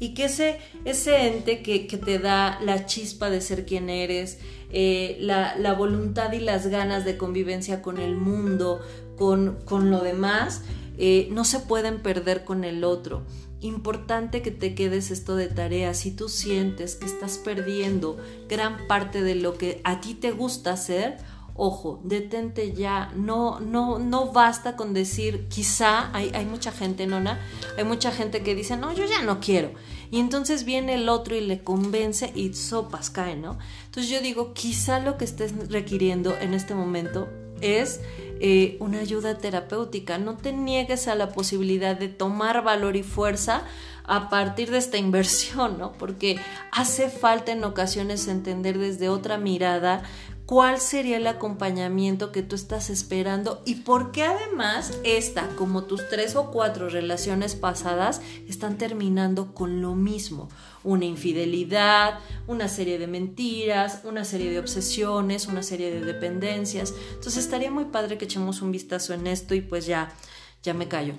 y 0.00 0.14
que 0.14 0.24
ese, 0.24 0.58
ese 0.84 1.28
ente 1.28 1.62
que, 1.62 1.80
te 1.80 2.18
da 2.18 2.58
la 2.62 2.86
chispa 2.86 3.30
de 3.30 3.42
ser 3.42 3.66
quien 3.66 3.90
eres, 3.90 4.38
eh, 4.72 5.18
la, 5.20 5.74
voluntad 5.74 6.32
y 6.32 6.40
las 6.40 6.66
ganas 6.66 7.04
de 7.04 7.18
convivencia 7.18 7.82
con 7.82 7.98
el 7.98 8.16
mundo, 8.16 8.80
con, 9.16 9.58
con 9.66 9.90
lo 9.90 10.00
demás, 10.00 10.62
eh, 10.98 11.28
no 11.30 11.44
se 11.44 11.60
pueden 11.60 12.00
perder 12.02 12.44
con 12.44 12.64
el 12.64 12.82
otro. 12.82 13.22
Importante 13.60 14.40
que 14.40 14.50
te 14.50 14.74
quedes 14.74 15.10
esto 15.10 15.36
de 15.36 15.48
tarea. 15.48 15.92
Si 15.92 16.10
tú 16.10 16.30
sientes 16.30 16.96
que 16.96 17.04
estás 17.04 17.36
perdiendo 17.36 18.16
gran 18.48 18.86
parte 18.86 19.22
de 19.22 19.34
lo 19.34 19.58
que 19.58 19.82
a 19.84 20.00
ti 20.00 20.14
te 20.14 20.30
gusta 20.30 20.72
hacer, 20.72 21.18
ojo, 21.54 22.00
detente 22.04 22.72
ya, 22.72 23.12
no, 23.14 23.60
no, 23.60 23.98
no 23.98 24.32
basta 24.32 24.76
con 24.76 24.94
decir, 24.94 25.46
quizá, 25.48 26.10
hay, 26.14 26.44
mucha 26.46 26.72
gente, 26.72 27.06
nona, 27.06 27.38
hay 27.76 27.84
mucha 27.84 28.10
gente 28.10 28.42
que 28.42 28.54
dice, 28.54 28.76
no, 28.76 28.92
yo 28.92 29.04
ya 29.04 29.22
no 29.22 29.40
quiero. 29.40 29.72
Y 30.10 30.18
entonces 30.18 30.64
viene 30.64 30.94
el 30.94 31.08
otro 31.08 31.36
y 31.36 31.40
le 31.40 31.62
convence 31.62 32.32
y 32.34 32.54
sopas 32.54 33.10
caen, 33.10 33.42
¿no? 33.42 33.58
Entonces 33.86 34.10
yo 34.10 34.20
digo, 34.20 34.54
quizá 34.54 35.00
lo 35.00 35.16
que 35.16 35.24
estés 35.24 35.68
requiriendo 35.68 36.36
en 36.36 36.54
este 36.54 36.74
momento 36.74 37.28
es 37.60 38.00
eh, 38.40 38.76
una 38.80 39.00
ayuda 39.00 39.38
terapéutica. 39.38 40.18
No 40.18 40.36
te 40.36 40.52
niegues 40.52 41.08
a 41.08 41.14
la 41.14 41.30
posibilidad 41.30 41.96
de 41.96 42.08
tomar 42.08 42.64
valor 42.64 42.96
y 42.96 43.02
fuerza 43.02 43.64
a 44.04 44.28
partir 44.28 44.70
de 44.70 44.78
esta 44.78 44.96
inversión, 44.96 45.78
¿no? 45.78 45.92
Porque 45.92 46.36
hace 46.72 47.10
falta 47.10 47.52
en 47.52 47.62
ocasiones 47.62 48.26
entender 48.26 48.78
desde 48.78 49.08
otra 49.08 49.38
mirada 49.38 50.02
cuál 50.50 50.80
sería 50.80 51.18
el 51.18 51.28
acompañamiento 51.28 52.32
que 52.32 52.42
tú 52.42 52.56
estás 52.56 52.90
esperando 52.90 53.62
y 53.64 53.76
por 53.76 54.10
qué 54.10 54.24
además 54.24 54.98
esta, 55.04 55.46
como 55.54 55.84
tus 55.84 56.08
tres 56.08 56.34
o 56.34 56.50
cuatro 56.50 56.88
relaciones 56.88 57.54
pasadas, 57.54 58.20
están 58.48 58.76
terminando 58.76 59.54
con 59.54 59.80
lo 59.80 59.94
mismo. 59.94 60.48
Una 60.82 61.04
infidelidad, 61.04 62.18
una 62.48 62.66
serie 62.66 62.98
de 62.98 63.06
mentiras, 63.06 64.00
una 64.02 64.24
serie 64.24 64.50
de 64.50 64.58
obsesiones, 64.58 65.46
una 65.46 65.62
serie 65.62 65.92
de 65.92 66.00
dependencias. 66.00 66.94
Entonces 67.10 67.44
estaría 67.44 67.70
muy 67.70 67.84
padre 67.84 68.18
que 68.18 68.24
echemos 68.24 68.60
un 68.60 68.72
vistazo 68.72 69.14
en 69.14 69.28
esto 69.28 69.54
y 69.54 69.60
pues 69.60 69.86
ya 69.86 70.12
ya 70.62 70.74
me 70.74 70.88
callo. 70.88 71.14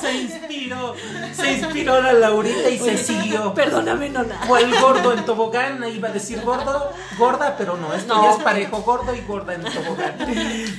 se 0.00 0.14
inspiró, 0.14 0.94
se 1.34 1.54
inspiró 1.54 2.00
la 2.00 2.12
Laurita 2.12 2.70
y 2.70 2.78
se 2.78 2.96
siguió. 2.96 3.52
Perdóname, 3.52 4.10
nona. 4.10 4.40
O 4.48 4.56
el 4.56 4.70
gordo 4.80 5.12
en 5.12 5.24
tobogán, 5.24 5.82
iba 5.92 6.08
a 6.08 6.12
decir 6.12 6.40
gordo, 6.42 6.92
gorda, 7.18 7.56
pero 7.58 7.76
no, 7.76 7.92
esto 7.94 8.14
ya 8.22 8.32
es 8.32 8.42
parejo, 8.42 8.82
gordo 8.82 9.14
y 9.14 9.20
gorda 9.26 9.54
en 9.54 9.62
tobogán. 9.62 10.14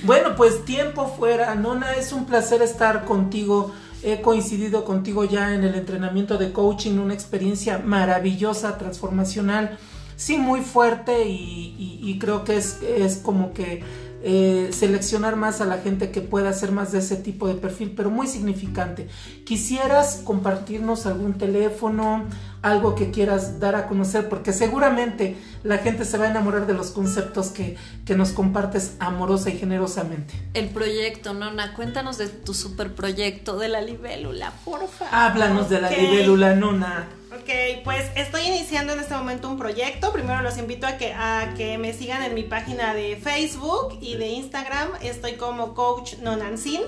Bueno, 0.04 0.36
pues 0.36 0.64
tiempo 0.64 1.14
fuera, 1.18 1.54
nona, 1.56 1.96
es 1.96 2.14
un 2.14 2.26
placer 2.26 2.62
estar 2.62 3.04
contigo. 3.04 3.74
He 4.04 4.22
coincidido 4.22 4.84
contigo 4.86 5.24
ya 5.26 5.54
en 5.54 5.64
el 5.64 5.76
entrenamiento 5.76 6.38
de 6.38 6.52
coaching, 6.52 7.00
una 7.00 7.14
experiencia 7.14 7.80
maravillosa, 7.80 8.78
transformacional, 8.78 9.78
sí, 10.18 10.38
muy 10.38 10.62
fuerte 10.62 11.26
y, 11.26 12.00
y 12.02 12.20
creo 12.20 12.44
que 12.44 12.58
es, 12.58 12.82
es 12.82 13.18
como 13.18 13.54
que 13.54 13.82
eh, 14.26 14.70
seleccionar 14.72 15.36
más 15.36 15.60
a 15.60 15.66
la 15.66 15.80
gente 15.80 16.10
que 16.10 16.22
pueda 16.22 16.50
hacer 16.50 16.72
más 16.72 16.94
de 16.94 17.00
ese 17.00 17.18
tipo 17.18 17.48
de 17.48 17.56
perfil, 17.56 17.94
pero 17.96 18.10
muy 18.10 18.28
significante. 18.28 19.10
¿Quisieras 19.46 20.22
compartirnos 20.24 21.06
algún 21.06 21.34
teléfono, 21.34 22.24
algo 22.64 22.96
que 22.96 23.12
quieras 23.12 23.60
dar 23.60 23.76
a 23.76 23.88
conocer? 23.88 24.28
Porque 24.28 24.52
seguramente 24.52 25.38
la 25.64 25.78
gente 25.78 26.06
se 26.06 26.18
va 26.18 26.26
a 26.26 26.30
enamorar 26.32 26.66
de 26.66 26.74
los 26.74 26.90
conceptos 26.90 27.50
que, 27.50 27.78
que 28.06 28.16
nos 28.16 28.32
compartes 28.32 28.96
amorosa 29.00 29.52
y 29.52 29.58
generosamente. 29.60 30.34
El 30.56 30.70
proyecto, 30.70 31.34
Nona, 31.34 31.76
cuéntanos 31.76 32.18
de 32.18 32.28
tu 32.30 32.56
super 32.56 32.96
proyecto 32.96 33.58
de 33.60 33.68
la 33.68 33.82
libélula, 33.82 34.52
porfa. 34.66 35.06
Háblanos 35.12 35.70
de 35.70 35.82
la 35.82 35.92
libélula, 35.92 36.56
Nona. 36.56 37.08
Ok, 37.34 37.50
pues 37.84 38.12
estoy 38.16 38.44
iniciando 38.44 38.94
en 38.94 39.00
este 39.00 39.16
momento 39.16 39.50
un 39.50 39.58
proyecto. 39.58 40.14
Primero 40.14 40.42
los 40.42 40.58
invito 40.58 40.86
a 40.86 40.98
que, 40.98 41.14
a 41.14 41.54
que 41.58 41.78
me 41.78 41.92
sigan 41.92 42.24
en 42.24 42.36
mi 42.36 42.44
página 42.44 42.94
de 42.94 43.18
Facebook 43.18 43.98
y 44.02 44.16
de 44.16 44.28
Instagram. 44.28 44.90
Estoy 45.02 45.34
como 45.34 45.74
Coach 45.74 46.20
Nonansin. 46.22 46.82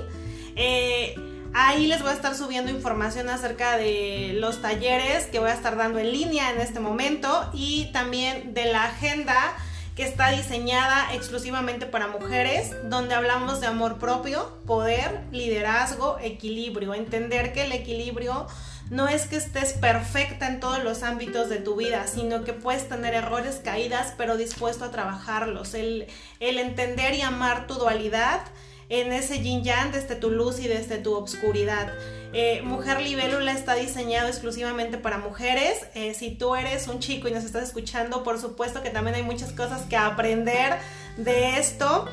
Eh, 0.55 1.34
ahí 1.55 1.87
les 1.87 2.01
voy 2.01 2.11
a 2.11 2.13
estar 2.13 2.35
subiendo 2.35 2.69
información 2.69 3.29
acerca 3.29 3.77
de 3.77 4.33
los 4.35 4.61
talleres 4.61 5.25
que 5.27 5.39
voy 5.39 5.49
a 5.49 5.53
estar 5.53 5.77
dando 5.77 5.99
en 5.99 6.11
línea 6.11 6.51
en 6.51 6.59
este 6.59 6.81
momento 6.81 7.49
y 7.53 7.91
también 7.93 8.53
de 8.53 8.65
la 8.65 8.83
agenda 8.83 9.55
que 9.95 10.03
está 10.03 10.31
diseñada 10.31 11.13
exclusivamente 11.13 11.85
para 11.85 12.09
mujeres, 12.09 12.75
donde 12.89 13.15
hablamos 13.15 13.61
de 13.61 13.67
amor 13.67 13.99
propio, 13.99 14.57
poder, 14.67 15.21
liderazgo, 15.31 16.17
equilibrio, 16.21 16.93
entender 16.93 17.53
que 17.53 17.63
el 17.63 17.71
equilibrio 17.71 18.47
no 18.89 19.07
es 19.07 19.25
que 19.25 19.37
estés 19.37 19.71
perfecta 19.71 20.47
en 20.47 20.59
todos 20.59 20.83
los 20.83 21.03
ámbitos 21.03 21.47
de 21.47 21.59
tu 21.59 21.77
vida, 21.77 22.05
sino 22.07 22.43
que 22.43 22.51
puedes 22.51 22.89
tener 22.89 23.13
errores, 23.13 23.61
caídas, 23.63 24.13
pero 24.17 24.35
dispuesto 24.35 24.83
a 24.83 24.91
trabajarlos. 24.91 25.73
El, 25.73 26.07
el 26.41 26.59
entender 26.59 27.15
y 27.15 27.21
amar 27.21 27.65
tu 27.65 27.75
dualidad 27.75 28.41
en 28.89 29.11
ese 29.11 29.41
yin 29.41 29.63
yang 29.63 29.91
desde 29.91 30.15
tu 30.15 30.29
luz 30.29 30.59
y 30.59 30.67
desde 30.67 30.97
tu 30.97 31.15
obscuridad. 31.15 31.93
Eh, 32.38 32.61
Mujer 32.63 33.01
Libélula 33.01 33.53
está 33.53 33.75
diseñado 33.75 34.27
exclusivamente 34.27 34.97
para 34.97 35.17
mujeres. 35.19 35.86
Eh, 35.95 36.13
si 36.13 36.31
tú 36.31 36.55
eres 36.55 36.89
un 36.89 36.99
chico 36.99 37.29
y 37.29 37.31
nos 37.31 37.45
estás 37.45 37.63
escuchando, 37.63 38.23
por 38.23 38.39
supuesto 38.39 38.83
que 38.83 38.89
también 38.89 39.15
hay 39.15 39.23
muchas 39.23 39.53
cosas 39.53 39.83
que 39.83 39.95
aprender 39.95 40.77
de 41.15 41.57
esto. 41.57 42.05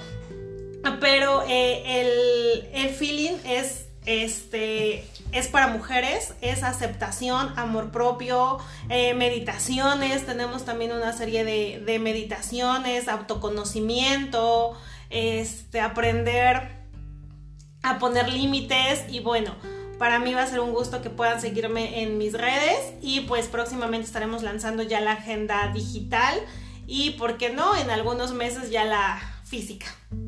Pero 1.01 1.43
eh, 1.49 2.01
el, 2.01 2.85
el 2.85 2.95
feeling 2.95 3.37
es 3.45 3.87
este 4.07 5.05
es 5.33 5.49
para 5.49 5.69
mujeres, 5.69 6.35
es 6.41 6.63
aceptación, 6.63 7.53
amor 7.57 7.91
propio, 7.91 8.59
meditaciones, 8.89 10.27
tenemos 10.27 10.65
también 10.65 10.93
una 10.93 11.13
serie 11.17 11.45
de, 11.45 11.99
meditaciones, 11.99 13.09
autoconocimiento, 13.09 14.77
este, 15.13 15.81
aprender 15.81 16.83
a 17.83 17.99
poner 17.99 18.33
límites 18.33 19.05
y 19.09 19.21
bueno, 19.21 19.55
para 19.99 20.19
mí 20.19 20.35
va 20.35 20.43
a 20.43 20.47
ser 20.47 20.61
un 20.61 20.73
gusto 20.73 21.03
que 21.03 21.11
puedan 21.11 21.41
seguirme 21.41 22.03
en 22.03 22.19
mis 22.19 22.33
redes 22.33 22.95
y 23.03 23.21
pues 23.21 23.47
próximamente 23.47 24.07
estaremos 24.07 24.43
lanzando 24.43 24.83
ya 24.83 25.01
la 25.01 25.13
agenda 25.13 25.71
digital 25.73 26.41
y, 26.87 27.11
¿por 27.11 27.39
qué 27.39 27.51
no? 27.51 27.77
En 27.77 27.91
algunos 27.91 28.33
meses 28.33 28.71
ya 28.71 28.85
la 28.85 29.21
física. 29.45 29.87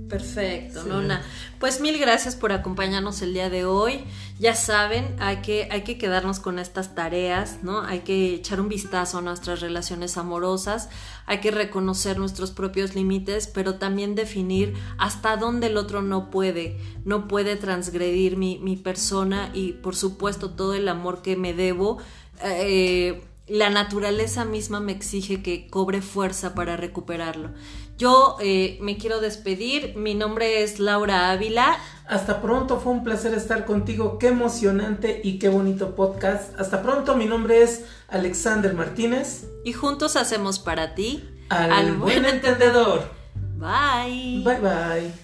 Perfecto, 0.08 0.84
Nona. 0.84 1.22
Pues 1.58 1.80
mil 1.80 1.98
gracias 1.98 2.36
por 2.36 2.52
acompañarnos 2.52 3.22
el 3.22 3.32
día 3.32 3.48
de 3.48 3.64
hoy. 3.64 4.04
Ya 4.38 4.54
saben, 4.54 5.16
hay 5.18 5.38
que, 5.38 5.68
hay 5.70 5.82
que 5.82 5.98
quedarnos 5.98 6.40
con 6.40 6.58
estas 6.58 6.94
tareas, 6.94 7.62
¿no? 7.62 7.82
Hay 7.82 8.00
que 8.00 8.34
echar 8.34 8.60
un 8.60 8.68
vistazo 8.68 9.18
a 9.18 9.22
nuestras 9.22 9.60
relaciones 9.60 10.16
amorosas, 10.16 10.88
hay 11.26 11.38
que 11.38 11.50
reconocer 11.50 12.18
nuestros 12.18 12.50
propios 12.50 12.94
límites, 12.94 13.46
pero 13.46 13.76
también 13.76 14.14
definir 14.14 14.74
hasta 14.98 15.36
dónde 15.36 15.68
el 15.68 15.76
otro 15.76 16.02
no 16.02 16.30
puede, 16.30 16.78
no 17.04 17.26
puede 17.28 17.56
transgredir 17.56 18.36
mi, 18.36 18.58
mi 18.58 18.76
persona 18.76 19.50
y 19.54 19.72
por 19.72 19.96
supuesto 19.96 20.50
todo 20.50 20.74
el 20.74 20.88
amor 20.88 21.22
que 21.22 21.36
me 21.36 21.54
debo. 21.54 21.98
Eh, 22.42 23.22
la 23.46 23.68
naturaleza 23.68 24.46
misma 24.46 24.80
me 24.80 24.92
exige 24.92 25.42
que 25.42 25.66
cobre 25.68 26.00
fuerza 26.00 26.54
para 26.54 26.76
recuperarlo. 26.76 27.50
Yo 27.96 28.36
eh, 28.40 28.78
me 28.80 28.96
quiero 28.96 29.20
despedir, 29.20 29.96
mi 29.96 30.14
nombre 30.14 30.62
es 30.62 30.80
Laura 30.80 31.30
Ávila. 31.30 31.78
Hasta 32.06 32.42
pronto, 32.42 32.80
fue 32.80 32.92
un 32.92 33.04
placer 33.04 33.34
estar 33.34 33.64
contigo, 33.64 34.18
qué 34.18 34.28
emocionante 34.28 35.20
y 35.22 35.38
qué 35.38 35.48
bonito 35.48 35.94
podcast. 35.94 36.58
Hasta 36.58 36.82
pronto, 36.82 37.16
mi 37.16 37.26
nombre 37.26 37.62
es 37.62 37.84
Alexander 38.08 38.74
Martínez. 38.74 39.46
Y 39.64 39.72
juntos 39.72 40.16
hacemos 40.16 40.58
para 40.58 40.94
ti 40.94 41.24
al, 41.48 41.92
buen 41.96 42.24
entendedor. 42.24 43.04
Bye. 43.56 44.42
Bye 44.44 44.60
bye. 44.60 45.23